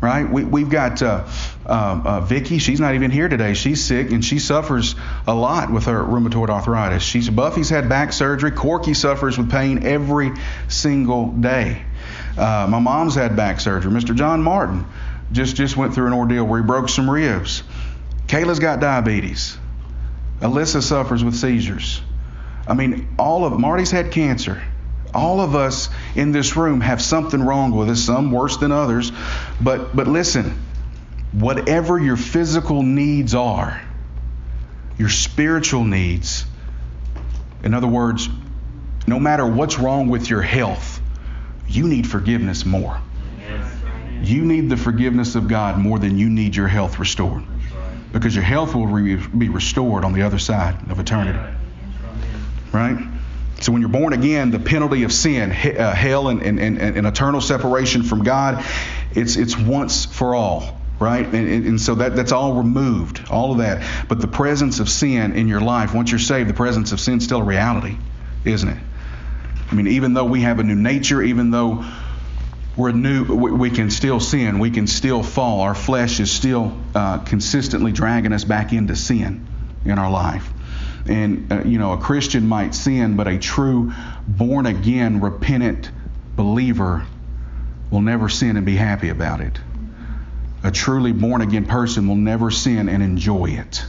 [0.00, 0.30] Right?
[0.30, 1.26] We, we've got uh,
[1.66, 2.58] uh, uh, Vicky.
[2.58, 3.54] She's not even here today.
[3.54, 4.94] She's sick and she suffers
[5.26, 7.02] a lot with her rheumatoid arthritis.
[7.02, 8.52] She's Buffy's had back surgery.
[8.52, 10.30] Corky suffers with pain every
[10.68, 11.82] single day.
[12.36, 13.90] Uh, my mom's had back surgery.
[13.90, 14.14] Mr.
[14.14, 14.86] John Martin
[15.32, 17.64] just just went through an ordeal where he broke some ribs.
[18.28, 19.58] Kayla's got diabetes.
[20.40, 22.00] Alyssa suffers with seizures.
[22.68, 24.62] I mean, all of Marty's had cancer.
[25.14, 29.12] All of us in this room have something wrong with us, some worse than others.
[29.60, 30.62] But but listen,
[31.32, 33.80] whatever your physical needs are,
[34.98, 36.44] your spiritual needs,
[37.62, 38.28] in other words,
[39.06, 41.00] no matter what's wrong with your health,
[41.66, 43.00] you need forgiveness more.
[44.22, 47.44] You need the forgiveness of God more than you need your health restored.
[48.12, 51.38] Because your health will re- be restored on the other side of eternity.
[52.72, 52.98] Right?
[53.60, 57.06] So when you're born again, the penalty of sin, uh, hell, and, and, and, and,
[57.06, 58.64] eternal separation from God,
[59.12, 60.78] it's, it's once for all.
[61.00, 61.26] Right?
[61.26, 63.86] And, and so that, that's all removed, all of that.
[64.08, 67.18] But the presence of sin in your life, once you're saved, the presence of sin
[67.18, 67.96] is still a reality,
[68.44, 68.78] isn't it?
[69.70, 71.84] I mean, even though we have a new nature, even though
[72.76, 74.60] we're new, we can still sin.
[74.60, 75.62] We can still fall.
[75.62, 79.46] Our flesh is still uh, consistently dragging us back into sin
[79.84, 80.48] in our life.
[81.08, 83.92] And, uh, you know, a Christian might sin, but a true,
[84.26, 85.90] born again, repentant
[86.36, 87.06] believer
[87.90, 89.58] will never sin and be happy about it.
[90.62, 93.84] A truly born again person will never sin and enjoy it.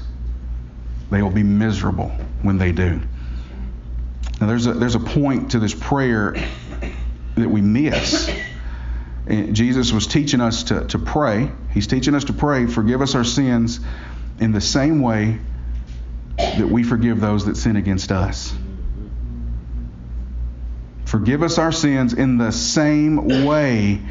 [1.12, 2.10] They will be miserable
[2.42, 3.02] when they do.
[4.40, 6.36] Now, there's a, there's a point to this prayer
[7.36, 8.32] that we miss.
[9.28, 11.52] Jesus was teaching us to, to pray.
[11.72, 13.80] He's teaching us to pray, forgive us our sins
[14.40, 15.40] in the same way
[16.39, 18.54] that we forgive those that sin against us.
[21.06, 24.02] Forgive us our sins in the same way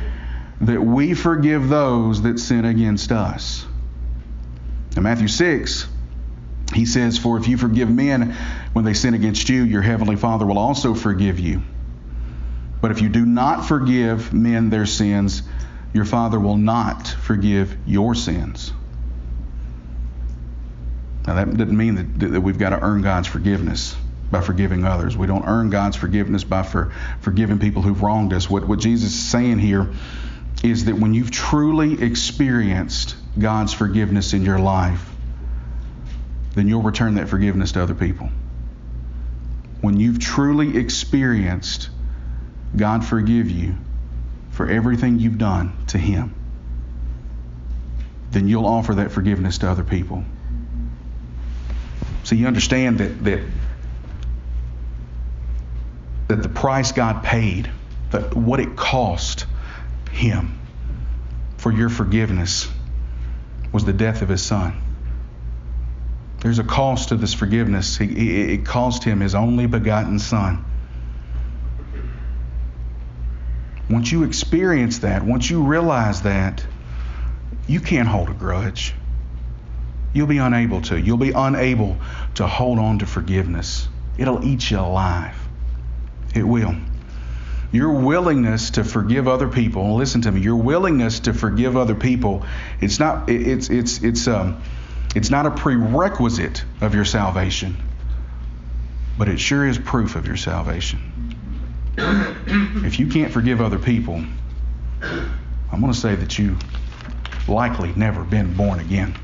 [0.61, 3.65] that we forgive those that sin against us.
[4.97, 5.87] In Matthew 6,
[6.75, 8.37] he says, For if you forgive men
[8.73, 11.63] when they sin against you, your heavenly Father will also forgive you.
[12.81, 15.43] But if you do not forgive men their sins,
[15.93, 18.73] your Father will not forgive your sins.
[21.29, 23.95] Now, that doesn't mean that, that we've got to earn God's forgiveness
[24.31, 25.15] by forgiving others.
[25.15, 28.49] We don't earn God's forgiveness by for, forgiving people who've wronged us.
[28.49, 29.91] What, what Jesus is saying here
[30.65, 35.07] is that when you've truly experienced God's forgiveness in your life,
[36.55, 38.31] then you'll return that forgiveness to other people.
[39.83, 41.91] When you've truly experienced
[42.75, 43.75] God forgive you
[44.49, 46.35] for everything you've done to Him,
[48.31, 50.25] then you'll offer that forgiveness to other people.
[52.25, 53.43] So you understand that that
[56.29, 57.71] that the price God paid,
[58.11, 59.47] that what it cost
[60.11, 60.59] Him
[61.57, 62.69] for your forgiveness
[63.73, 64.81] was the death of His Son.
[66.41, 67.99] There's a cost to this forgiveness.
[68.01, 70.65] It cost Him His only begotten Son.
[73.91, 76.65] Once you experience that, once you realize that,
[77.67, 78.95] you can't hold a grudge.
[80.19, 80.99] You'll be unable to.
[80.99, 81.97] You'll be unable
[82.35, 83.87] to hold on to forgiveness.
[84.17, 85.37] It'll eat you alive.
[86.35, 86.75] It will.
[87.71, 92.45] Your willingness to forgive other people, listen to me, your willingness to forgive other people,
[92.81, 94.61] it's not it's it's it's um
[95.15, 97.77] it's not a prerequisite of your salvation,
[99.17, 100.99] but it sure is proof of your salvation.
[101.97, 104.17] if you can't forgive other people,
[105.01, 106.59] I'm going to say that you
[107.47, 109.15] likely never been born again.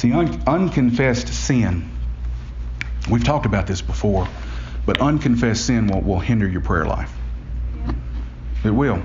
[0.00, 1.90] See, un- unconfessed sin,
[3.10, 4.26] we've talked about this before,
[4.86, 7.12] but unconfessed sin will, will hinder your prayer life.
[8.64, 9.02] It will.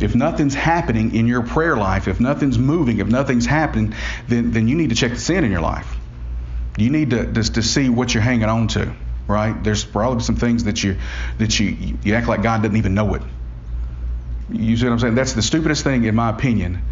[0.00, 3.94] If nothing's happening in your prayer life, if nothing's moving, if nothing's happening,
[4.26, 5.94] then, then you need to check the sin in your life.
[6.76, 8.92] You need to, to, to see what you're hanging on to,
[9.28, 9.62] right?
[9.62, 10.96] There's probably some things that you
[11.38, 13.22] that you you act like God doesn't even know it.
[14.50, 15.14] You see what I'm saying?
[15.14, 16.82] That's the stupidest thing, in my opinion,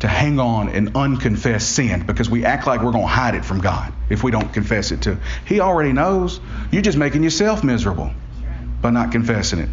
[0.00, 3.44] to hang on in unconfessed sin because we act like we're going to hide it
[3.44, 5.18] from God if we don't confess it to.
[5.46, 6.40] He already knows.
[6.72, 8.10] You're just making yourself miserable
[8.80, 9.68] by not confessing it.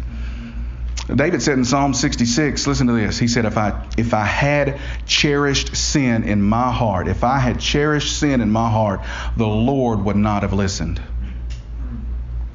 [1.14, 3.18] David said in Psalm 66, listen to this.
[3.18, 7.58] He said, if I if I had cherished sin in my heart, if I had
[7.58, 9.00] cherished sin in my heart,
[9.34, 11.00] the Lord would not have listened.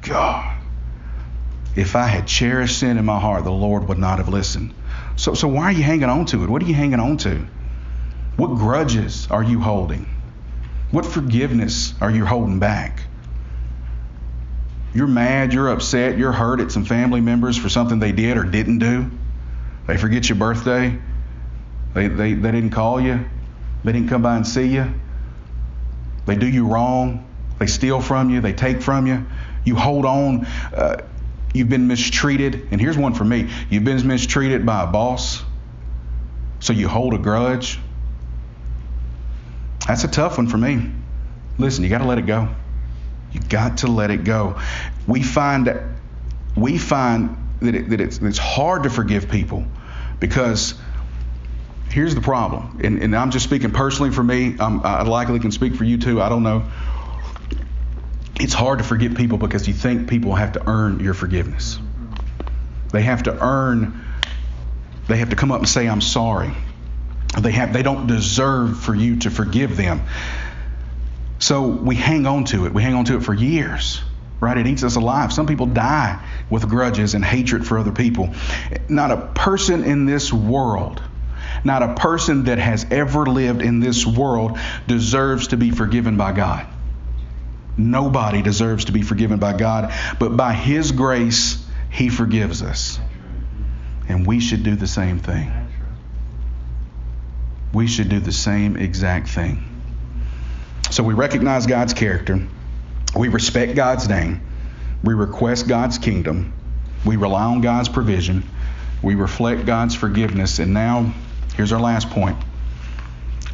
[0.02, 0.56] God.
[1.74, 4.72] If I had cherished sin in my heart, the Lord would not have listened.
[5.16, 6.48] So so why are you hanging on to it?
[6.48, 7.48] What are you hanging on to?
[8.36, 10.08] What grudges are you holding?
[10.90, 13.02] What forgiveness are you holding back?
[14.94, 18.44] You're mad, you're upset, you're hurt at some family members for something they did or
[18.44, 19.10] didn't do.
[19.86, 20.98] They forget your birthday.
[21.94, 23.24] They, they, they didn't call you.
[23.84, 24.92] They didn't come by and see you.
[26.26, 27.26] They do you wrong.
[27.58, 28.40] They steal from you.
[28.40, 29.26] They take from you.
[29.64, 30.46] You hold on.
[30.74, 31.02] Uh,
[31.52, 32.68] you've been mistreated.
[32.70, 35.42] And here's one for me you've been mistreated by a boss,
[36.60, 37.78] so you hold a grudge.
[39.86, 40.90] That's a tough one for me.
[41.58, 42.48] Listen, you got to let it go.
[43.32, 44.60] You got to let it go.
[45.06, 45.82] We find that
[46.56, 49.64] we find that, it, that it's, it's hard to forgive people
[50.20, 50.74] because
[51.90, 54.56] here's the problem, and, and I'm just speaking personally for me.
[54.58, 56.22] I'm, I likely can speak for you too.
[56.22, 56.64] I don't know.
[58.40, 61.78] It's hard to forgive people because you think people have to earn your forgiveness.
[62.92, 64.04] They have to earn.
[65.08, 66.52] They have to come up and say, "I'm sorry."
[67.38, 67.72] They have.
[67.72, 70.02] They don't deserve for you to forgive them.
[71.38, 72.72] So we hang on to it.
[72.72, 74.00] We hang on to it for years,
[74.40, 74.56] right?
[74.56, 75.32] It eats us alive.
[75.32, 78.30] Some people die with grudges and hatred for other people.
[78.88, 81.02] Not a person in this world,
[81.64, 86.32] not a person that has ever lived in this world deserves to be forgiven by
[86.32, 86.66] God.
[87.76, 93.00] Nobody deserves to be forgiven by God, but by His grace, He forgives us.
[94.08, 95.63] And we should do the same thing.
[97.74, 99.62] We should do the same exact thing.
[100.90, 102.46] So we recognize God's character.
[103.16, 104.40] We respect God's name.
[105.02, 106.52] We request God's kingdom.
[107.04, 108.44] We rely on God's provision.
[109.02, 110.60] We reflect God's forgiveness.
[110.60, 111.12] And now,
[111.56, 112.36] here's our last point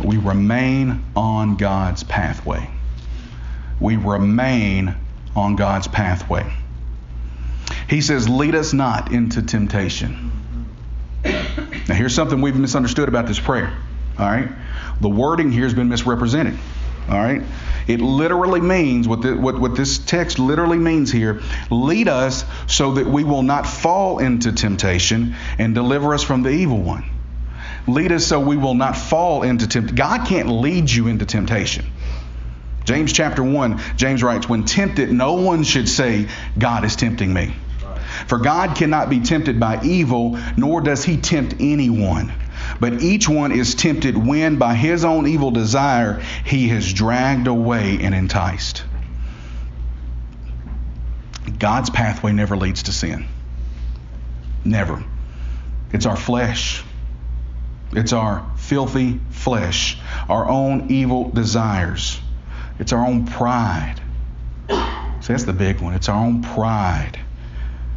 [0.04, 2.68] we remain on God's pathway.
[3.80, 4.94] We remain
[5.34, 6.50] on God's pathway.
[7.88, 10.30] He says, Lead us not into temptation.
[11.24, 13.76] Now, here's something we've misunderstood about this prayer.
[14.20, 14.50] All right?
[15.00, 16.58] The wording here has been misrepresented.
[17.08, 17.42] All right?
[17.88, 21.40] It literally means, what, the, what, what this text literally means here,
[21.70, 26.50] lead us so that we will not fall into temptation and deliver us from the
[26.50, 27.04] evil one.
[27.88, 29.96] Lead us so we will not fall into temptation.
[29.96, 31.86] God can't lead you into temptation.
[32.84, 37.54] James chapter 1, James writes, When tempted, no one should say, God is tempting me.
[38.26, 42.32] For God cannot be tempted by evil, nor does he tempt anyone.
[42.78, 47.98] But each one is tempted when, by his own evil desire, he is dragged away
[48.00, 48.84] and enticed.
[51.58, 53.26] God's pathway never leads to sin.
[54.64, 55.04] Never.
[55.92, 56.82] It's our flesh.
[57.92, 59.98] It's our filthy flesh,
[60.28, 62.20] our own evil desires.
[62.78, 64.00] It's our own pride.
[64.68, 65.94] See, that's the big one.
[65.94, 67.18] It's our own pride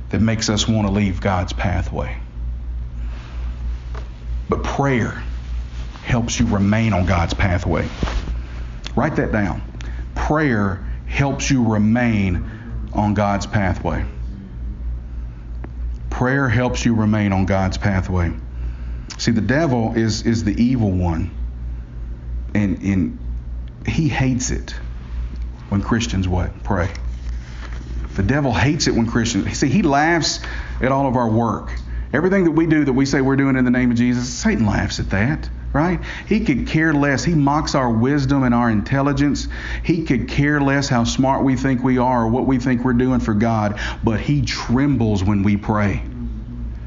[0.09, 2.17] that makes us want to leave God's pathway.
[4.49, 5.23] But prayer
[6.03, 7.87] helps you remain on God's pathway.
[8.95, 9.61] Write that down.
[10.15, 12.49] Prayer helps you remain
[12.93, 14.05] on God's pathway.
[16.09, 18.31] Prayer helps you remain on God's pathway.
[19.17, 21.31] See, the devil is, is the evil one,
[22.53, 23.19] and, and
[23.87, 24.71] he hates it
[25.69, 26.63] when Christians what?
[26.63, 26.89] Pray.
[28.15, 29.57] The devil hates it when Christians.
[29.57, 30.39] See, he laughs
[30.81, 31.71] at all of our work.
[32.13, 34.67] Everything that we do that we say we're doing in the name of Jesus, Satan
[34.67, 35.99] laughs at that, right?
[36.27, 37.23] He could care less.
[37.23, 39.47] He mocks our wisdom and our intelligence.
[39.83, 42.93] He could care less how smart we think we are or what we think we're
[42.93, 46.03] doing for God, but he trembles when we pray.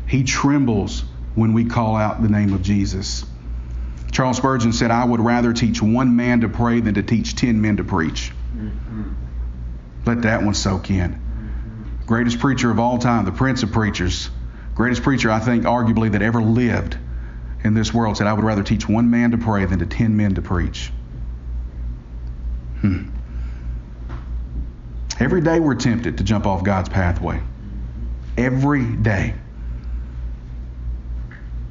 [0.06, 1.02] He trembles
[1.34, 3.26] when we call out the name of Jesus.
[4.12, 7.60] Charles Spurgeon said, I would rather teach one man to pray than to teach ten
[7.60, 8.32] men to preach.
[8.56, 9.12] Mm-hmm.
[10.06, 11.20] Let that one soak in.
[12.06, 14.30] Greatest preacher of all time, the prince of preachers,
[14.76, 16.96] greatest preacher, I think, arguably, that ever lived
[17.64, 20.16] in this world said, I would rather teach one man to pray than to ten
[20.16, 20.92] men to preach.
[22.80, 23.08] Hmm.
[25.18, 27.40] Every day we're tempted to jump off God's pathway.
[28.36, 29.34] Every day.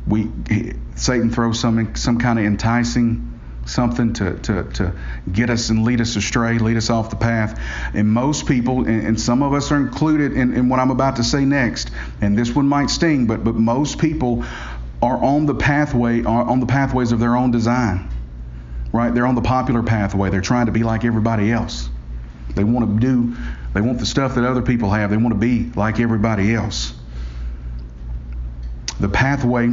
[0.07, 0.29] We
[0.95, 3.34] Satan throws some some kind of enticing
[3.66, 4.93] something to, to, to
[5.32, 7.59] get us and lead us astray, lead us off the path.
[7.93, 11.18] And most people, and, and some of us are included in, in what I'm about
[11.18, 11.91] to say next,
[12.22, 14.45] and this one might sting, but, but most people
[15.01, 18.09] are on the pathway, are on the pathways of their own design.
[18.93, 19.13] Right?
[19.13, 20.30] They're on the popular pathway.
[20.30, 21.89] They're trying to be like everybody else.
[22.55, 23.36] They want to do,
[23.74, 25.09] they want the stuff that other people have.
[25.09, 26.93] They want to be like everybody else.
[28.99, 29.68] The pathway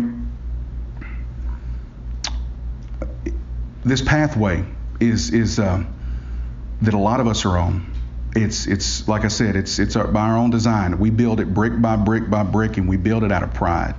[3.84, 4.64] this pathway
[5.00, 5.84] is is uh,
[6.82, 7.90] that a lot of us are on.
[8.34, 10.98] It's it's like I said, it's it's our, by our own design.
[10.98, 13.94] We build it brick by brick by brick, and we build it out of pride.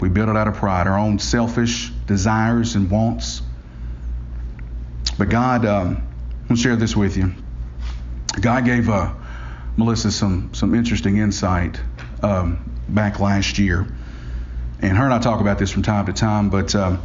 [0.00, 3.42] We build it out of pride, our own selfish desires and wants.
[5.18, 6.02] But God, um,
[6.50, 7.34] I'll share this with you.
[8.40, 9.14] God gave uh,
[9.76, 11.80] Melissa some some interesting insight
[12.22, 13.86] um, back last year,
[14.80, 16.74] and her and I talk about this from time to time, but.
[16.74, 17.02] Um,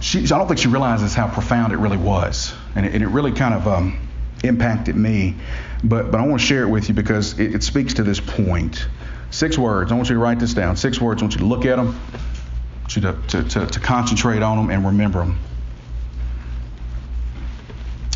[0.00, 3.08] she, I don't think she realizes how profound it really was, and it, and it
[3.08, 4.08] really kind of um,
[4.42, 5.36] impacted me.
[5.82, 8.20] But but I want to share it with you because it, it speaks to this
[8.20, 8.86] point.
[9.30, 9.90] Six words.
[9.90, 10.76] I want you to write this down.
[10.76, 11.20] Six words.
[11.20, 11.88] I want you to look at them.
[11.88, 15.38] I want you to, to, to, to concentrate on them and remember them.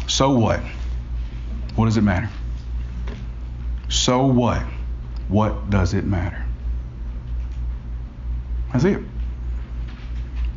[0.07, 0.61] So what?
[1.75, 2.29] What does it matter?
[3.89, 4.63] So what?
[5.29, 6.45] What does it matter?
[8.73, 9.03] That's it.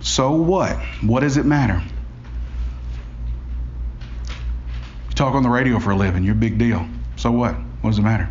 [0.02, 0.78] So what?
[1.02, 1.82] What does it matter?
[5.10, 6.88] You talk on the radio for a living, you're a big deal.
[7.16, 7.54] So what?
[7.82, 8.30] What does it matter?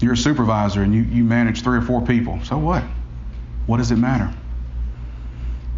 [0.00, 2.40] You're a supervisor and you, you manage three or four people.
[2.44, 2.82] So what?
[3.66, 4.34] What does it matter?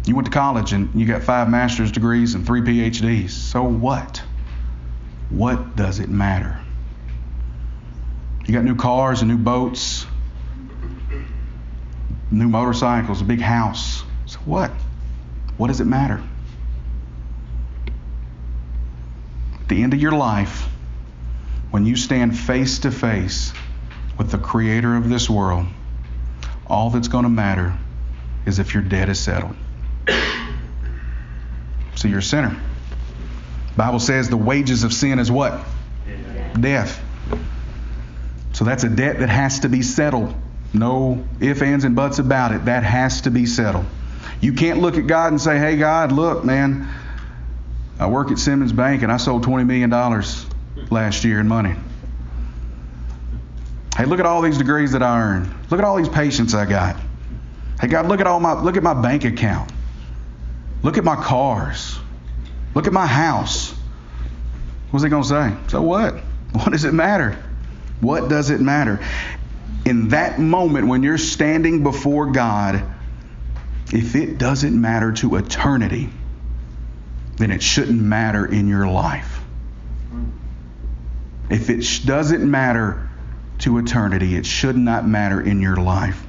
[0.05, 3.29] You went to college and you got five master's degrees and three PhDs.
[3.29, 4.23] So what?
[5.29, 6.59] What does it matter?
[8.45, 10.05] You got new cars and new boats
[12.31, 14.03] new motorcycles, a big house.
[14.25, 14.71] So what?
[15.57, 16.21] What does it matter?
[19.61, 20.67] At the end of your life,
[21.71, 23.53] when you stand face to face
[24.17, 25.67] with the creator of this world,
[26.67, 27.77] all that's going to matter
[28.45, 29.55] is if your debt is settled.
[31.95, 32.55] So you're a sinner.
[33.75, 35.59] Bible says the wages of sin is what?
[36.59, 37.03] Death.
[38.53, 40.33] So that's a debt that has to be settled.
[40.73, 42.65] No ifs, ands, and buts about it.
[42.65, 43.85] That has to be settled.
[44.41, 46.87] You can't look at God and say, hey, God, look, man,
[47.99, 49.89] I work at Simmons Bank and I sold $20 million
[50.91, 51.75] last year in money.
[53.95, 55.51] Hey, look at all these degrees that I earned.
[55.71, 56.97] Look at all these patients I got.
[57.81, 59.71] Hey, God, look at all my look at my bank account.
[60.83, 61.97] Look at my cars.
[62.75, 63.73] Look at my house.
[64.91, 65.53] What's he to say?
[65.67, 66.15] So what?
[66.53, 67.37] What does it matter?
[67.99, 69.05] What does it matter?
[69.87, 72.83] In that moment when you're standing before God,
[73.93, 76.09] if it doesn't matter to eternity,
[77.37, 79.39] then it shouldn't matter in your life.
[81.49, 83.09] If it doesn't matter
[83.59, 86.21] to eternity, it should not matter in your life.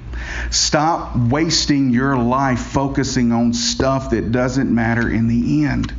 [0.51, 5.93] Stop wasting your life focusing on stuff that doesn't matter in the end.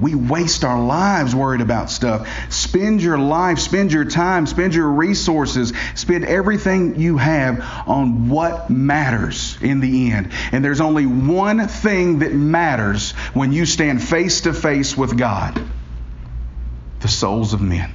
[0.00, 2.28] We waste our lives worried about stuff.
[2.52, 8.70] Spend your life, spend your time, spend your resources, spend everything you have on what
[8.70, 10.32] matters in the end.
[10.52, 15.62] And there's only one thing that matters when you stand face to face with God
[17.04, 17.92] the souls of men.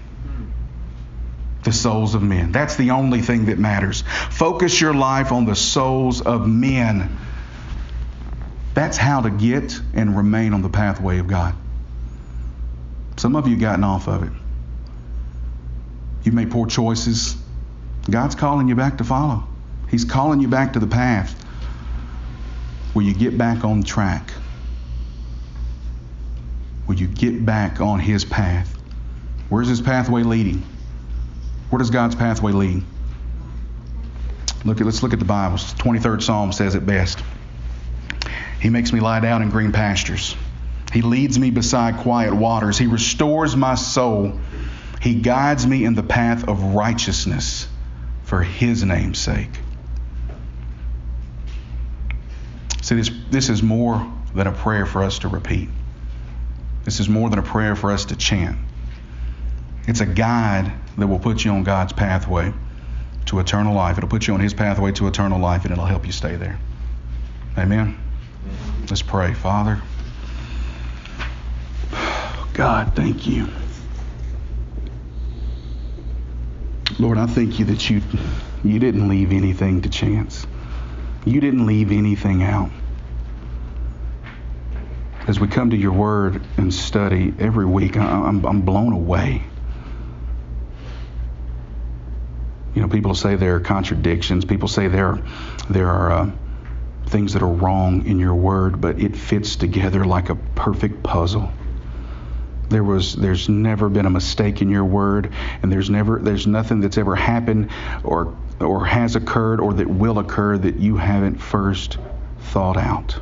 [1.63, 2.51] The souls of men.
[2.51, 4.03] That's the only thing that matters.
[4.29, 7.17] Focus your life on the souls of men.
[8.75, 11.55] That's how to get and remain on the pathway of God.
[13.19, 14.31] Some of you've gotten off of it.
[16.23, 17.35] You've made poor choices.
[18.09, 19.43] God's calling you back to follow.
[19.89, 21.33] He's calling you back to the path
[22.93, 24.31] where you get back on track.
[26.87, 28.73] Will you get back on His path?
[29.49, 30.63] Where's His pathway leading?
[31.71, 32.83] Where does God's pathway lead?
[34.63, 35.57] Look at, let's look at the Bible.
[35.57, 37.21] 23rd Psalm says it best.
[38.61, 40.37] He makes me lie down in green pastures.
[40.91, 42.77] He leads me beside quiet waters.
[42.77, 44.39] He restores my soul.
[45.01, 47.67] He guides me in the path of righteousness
[48.23, 49.49] for His name's sake.
[52.81, 55.69] See, this, this is more than a prayer for us to repeat.
[56.85, 58.57] This is more than a prayer for us to chant.
[59.87, 62.53] It's a guide that will put you on God's pathway
[63.27, 63.97] to eternal life.
[63.97, 66.59] It'll put you on His pathway to eternal life, and it'll help you stay there.
[67.57, 67.97] Amen?
[68.89, 69.33] Let's pray.
[69.33, 69.81] Father,
[72.59, 73.47] God, thank you.
[76.99, 78.01] Lord, I thank you that you
[78.65, 80.45] you didn't leave anything to chance.
[81.23, 82.69] You didn't leave anything out.
[85.25, 89.41] As we come to your word and study every week, I'm, I'm blown away.
[92.75, 94.43] You know, people say there are contradictions.
[94.43, 95.17] People say there,
[95.69, 96.31] there are uh,
[97.05, 101.53] things that are wrong in your word, but it fits together like a perfect puzzle.
[102.69, 106.81] There was there's never been a mistake in your word and there's never there's nothing
[106.81, 107.71] that's ever happened
[108.03, 111.97] or or has occurred or that will occur that you haven't first
[112.39, 113.19] thought out.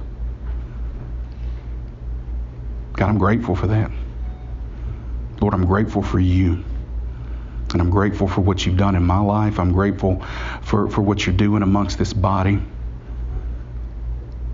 [2.93, 3.91] God, I'm grateful for that.
[5.39, 6.63] Lord, I'm grateful for you.
[7.73, 9.59] And I'm grateful for what you've done in my life.
[9.59, 10.25] I'm grateful
[10.61, 12.59] for, for what you're doing amongst this body.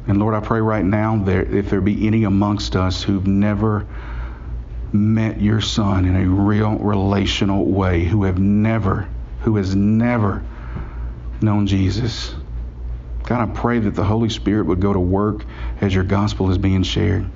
[0.08, 3.88] And Lord, I pray right now that if there be any amongst us who've never
[4.94, 9.10] met your son in a real relational way, who have never,
[9.42, 10.44] who has never
[11.42, 12.34] known Jesus.
[13.24, 15.46] God, I pray that the Holy Spirit would go to work
[15.82, 17.30] as your gospel is being shared.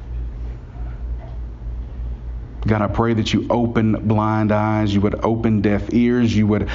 [2.65, 6.69] God, I pray that you open blind eyes, you would open deaf ears, you would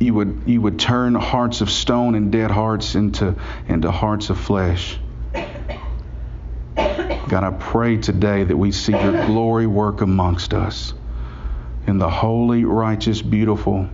[0.00, 3.34] you would you would turn hearts of stone and dead hearts into
[3.68, 4.98] into hearts of flesh.
[7.28, 10.94] God, I pray today that we see your glory work amongst us.
[11.86, 13.86] In the holy, righteous, beautiful,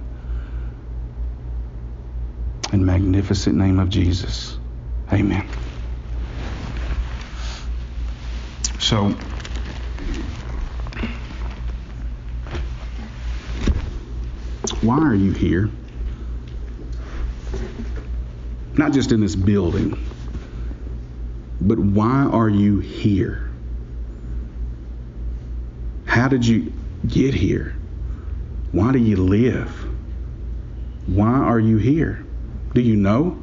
[2.72, 4.57] and magnificent name of Jesus.
[5.12, 5.49] Amen.
[8.78, 9.09] So,
[14.80, 15.70] why are you here?
[18.74, 19.99] Not just in this building
[21.64, 23.50] but why are you here?
[26.04, 26.72] How did you
[27.06, 27.74] get here?
[28.72, 29.70] Why do you live?
[31.06, 32.24] Why are you here?
[32.74, 33.42] Do you know?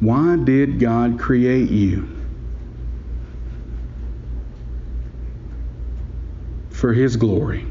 [0.00, 2.08] Why did God create you?
[6.70, 7.64] For His glory,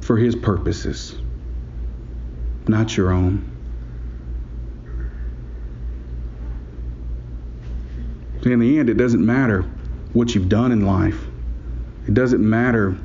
[0.00, 1.14] for His purposes,
[2.66, 3.55] not your own.
[8.52, 9.62] In the end, it doesn't matter
[10.12, 11.18] what you've done in life.
[12.06, 12.96] It doesn't matter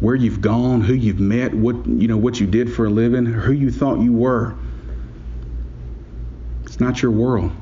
[0.00, 3.24] where you've gone, who you've met, what you know, what you did for a living,
[3.24, 4.54] who you thought you were.
[6.64, 7.52] It's not your world.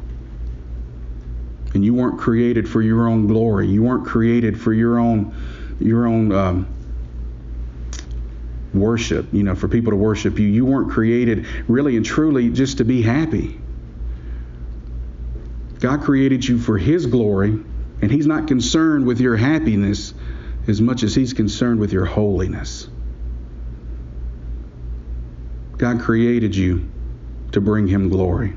[1.75, 3.69] And you weren't created for your own glory.
[3.69, 5.35] You weren't created for your own
[5.81, 6.67] your own um,
[8.75, 9.33] worship.
[9.33, 10.47] You know, for people to worship you.
[10.47, 13.62] You weren't created really and truly just to be happy.
[15.83, 20.15] God created you for His glory, and He's not concerned with your happiness
[20.69, 22.89] as much as He's concerned with your holiness.
[25.79, 26.89] God created you
[27.51, 28.53] to bring Him glory.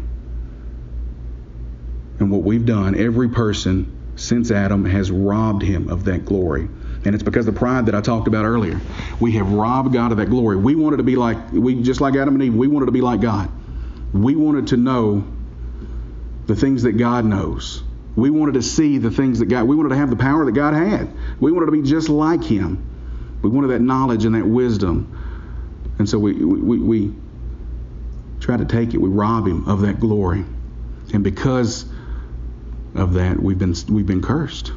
[2.19, 6.69] And what we've done, every person since Adam has robbed Him of that glory.
[7.05, 8.79] And it's because of the pride that I talked about earlier.
[9.19, 10.57] We have robbed God of that glory.
[10.57, 13.01] We wanted to be like, we just like Adam and Eve, we wanted to be
[13.01, 13.49] like God.
[14.13, 15.25] We wanted to know
[16.47, 17.83] the things that God knows.
[18.15, 20.53] We wanted to see the things that God, we wanted to have the power that
[20.53, 21.09] God had.
[21.39, 22.83] We wanted to be just like Him.
[23.41, 25.11] We wanted that knowledge and that wisdom.
[25.99, 27.13] And so we, we, we
[28.39, 30.45] try to take it, we rob Him of that glory.
[31.13, 31.85] And because
[32.95, 34.71] of that, we've been, we've been cursed.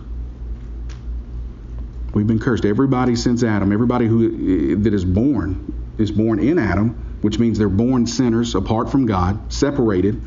[2.13, 2.65] We've been cursed.
[2.65, 7.69] Everybody since Adam, everybody who that is born is born in Adam, which means they're
[7.69, 10.21] born sinners apart from God, separated.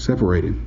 [0.00, 0.58] Separated.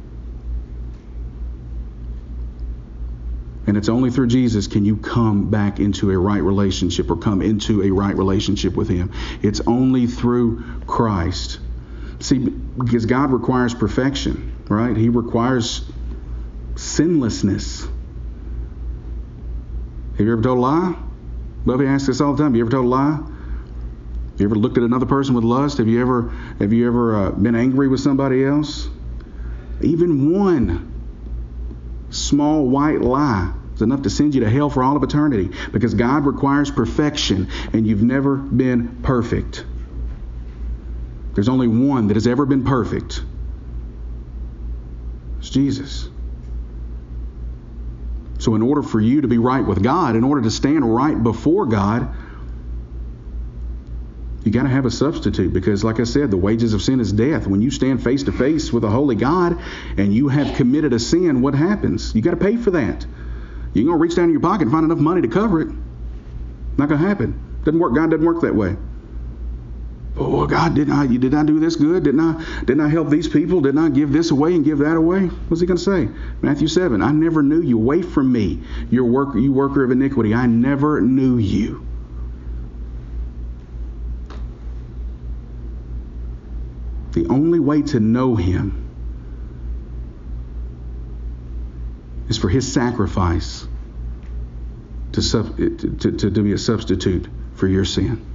[3.65, 7.41] And it's only through Jesus can you come back into a right relationship or come
[7.41, 9.11] into a right relationship with Him.
[9.41, 11.59] It's only through Christ.
[12.19, 14.95] See, because God requires perfection, right?
[14.95, 15.83] He requires
[16.75, 17.87] sinlessness.
[20.11, 20.95] Have you ever told a lie?
[21.65, 22.51] Buffy asks this all the time.
[22.51, 23.15] Have you ever told a lie?
[23.15, 25.79] Have you ever looked at another person with lust?
[25.79, 28.89] Have you ever have you ever uh, been angry with somebody else?
[29.83, 30.91] Even one
[32.09, 35.93] small white lie is enough to send you to hell for all of eternity because
[35.93, 39.65] God requires perfection and you've never been perfect.
[41.33, 43.23] There's only one that has ever been perfect.
[45.39, 46.09] It's Jesus.
[48.39, 51.21] So, in order for you to be right with God, in order to stand right
[51.21, 52.13] before God,
[54.43, 57.13] you got to have a substitute because, like I said, the wages of sin is
[57.13, 57.47] death.
[57.47, 59.59] When you stand face to face with a holy God
[59.97, 62.13] and you have committed a sin, what happens?
[62.13, 63.05] You got to pay for that.
[63.73, 65.69] You're going to reach down in your pocket and find enough money to cover it.
[66.77, 67.61] Not going to happen.
[67.63, 67.95] Doesn't work.
[67.95, 68.75] God doesn't work that way.
[70.15, 72.03] Oh God, didn't I did I do this good?
[72.03, 73.61] Didn't I didn't I help these people?
[73.61, 75.25] Didn't I give this away and give that away?
[75.25, 76.07] What's he gonna say?
[76.39, 77.79] Matthew seven, I never knew you.
[77.79, 80.35] Away from me, your worker, you worker of iniquity.
[80.35, 81.83] I never knew you.
[87.13, 88.89] The only way to know him
[92.27, 93.67] is for his sacrifice
[95.11, 98.25] to, sub, to, to, to be a substitute for your sin.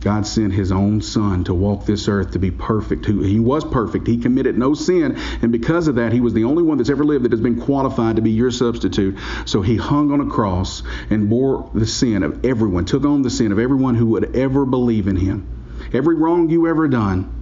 [0.00, 3.06] God sent his own son to walk this earth to be perfect.
[3.06, 4.06] He was perfect.
[4.06, 5.16] He committed no sin.
[5.42, 7.60] And because of that, he was the only one that's ever lived that has been
[7.60, 9.18] qualified to be your substitute.
[9.44, 13.30] So he hung on a cross and bore the sin of everyone, took on the
[13.30, 15.57] sin of everyone who would ever believe in him.
[15.92, 17.34] Every wrong you ever done,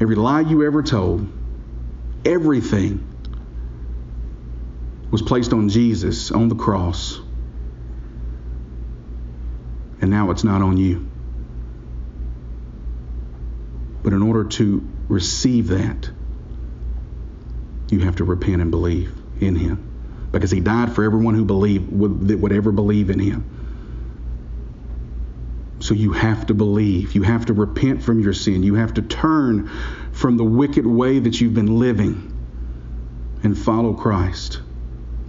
[0.00, 1.30] every lie you ever told,
[2.24, 3.06] everything
[5.10, 7.20] was placed on Jesus on the cross
[10.00, 11.08] and now it's not on you.
[14.02, 16.10] But in order to receive that,
[17.90, 20.28] you have to repent and believe in Him.
[20.30, 23.57] Because He died for everyone who believe would, that would ever believe in Him.
[25.88, 27.14] So you have to believe.
[27.14, 28.62] You have to repent from your sin.
[28.62, 29.70] You have to turn
[30.12, 32.30] from the wicked way that you've been living
[33.42, 34.60] and follow Christ.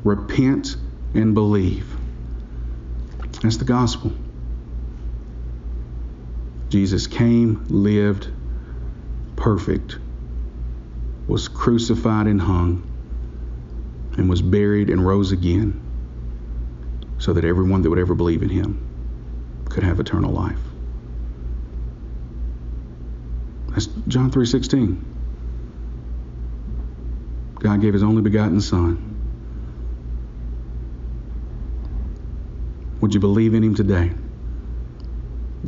[0.04, 0.76] Repent
[1.14, 1.88] and believe.
[3.42, 4.12] That's the gospel.
[6.68, 8.28] Jesus came, lived,
[9.38, 9.98] perfect,
[11.30, 12.84] was crucified and hung,
[14.18, 15.80] and was buried and rose again
[17.18, 18.89] so that everyone that would ever believe in him
[19.70, 20.60] could have eternal life.
[23.70, 25.06] That's John 3:16.
[27.60, 28.98] God gave his only begotten son.
[33.02, 34.12] Would you believe in him today?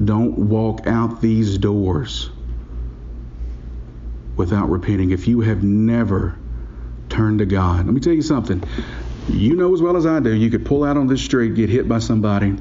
[0.04, 2.30] Don't walk out these doors
[4.36, 5.12] without repenting.
[5.12, 6.38] If you have never
[7.10, 8.64] turned to God, let me tell you something.
[9.30, 11.70] You know as well as I do, you could pull out on this street, get
[11.70, 12.56] hit by somebody.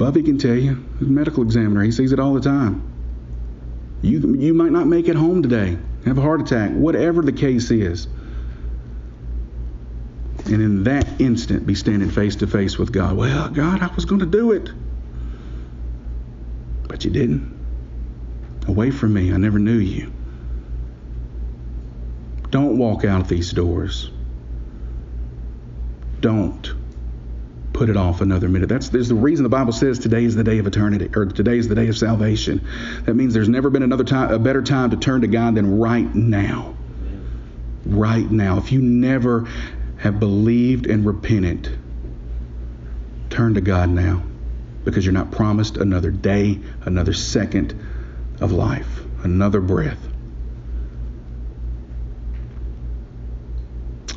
[0.00, 2.82] Buffy can tell you, a medical examiner, he sees it all the time.
[4.02, 7.70] You, you might not make it home today, have a heart attack, whatever the case
[7.70, 8.08] is.
[10.46, 13.16] And in that instant, be standing face to face with God.
[13.16, 14.70] Well, God, I was going to do it
[16.90, 17.56] but you didn't.
[18.66, 20.12] Away from me, I never knew you.
[22.50, 24.10] Don't walk out of these doors.
[26.20, 26.74] Don't
[27.80, 28.68] put it off another minute.
[28.68, 31.56] That's there's the reason the Bible says today is the day of eternity, or today
[31.56, 32.60] is the day of salvation.
[33.06, 35.78] That means there's never been another time, a better time to turn to God than
[35.78, 36.76] right now.
[37.86, 38.58] Right now.
[38.58, 39.48] If you never
[39.96, 41.78] have believed and repented,
[43.30, 44.24] turn to God now,
[44.84, 47.82] because you're not promised another day, another second
[48.42, 50.06] of life, another breath.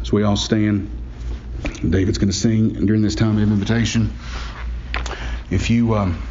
[0.03, 0.91] So we all stand.
[1.89, 4.13] David's going to sing during this time of invitation.
[5.49, 6.21] If you um,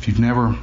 [0.00, 0.56] if you've never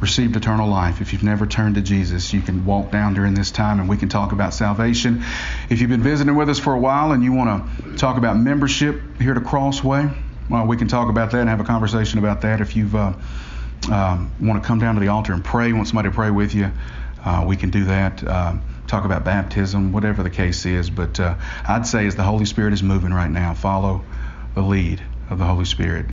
[0.00, 3.50] received eternal life, if you've never turned to Jesus, you can walk down during this
[3.50, 5.24] time and we can talk about salvation.
[5.70, 8.36] If you've been visiting with us for a while and you want to talk about
[8.36, 10.10] membership here at Crossway,
[10.50, 12.60] well, we can talk about that and have a conversation about that.
[12.60, 13.14] If you've uh,
[13.90, 16.54] um, want to come down to the altar and pray, want somebody to pray with
[16.54, 16.70] you,
[17.24, 18.26] uh, we can do that.
[18.26, 20.90] Um, talk about baptism, whatever the case is.
[20.90, 24.04] But uh, I'd say as the Holy Spirit is moving right now, follow
[24.54, 26.04] the lead of the Holy Spirit.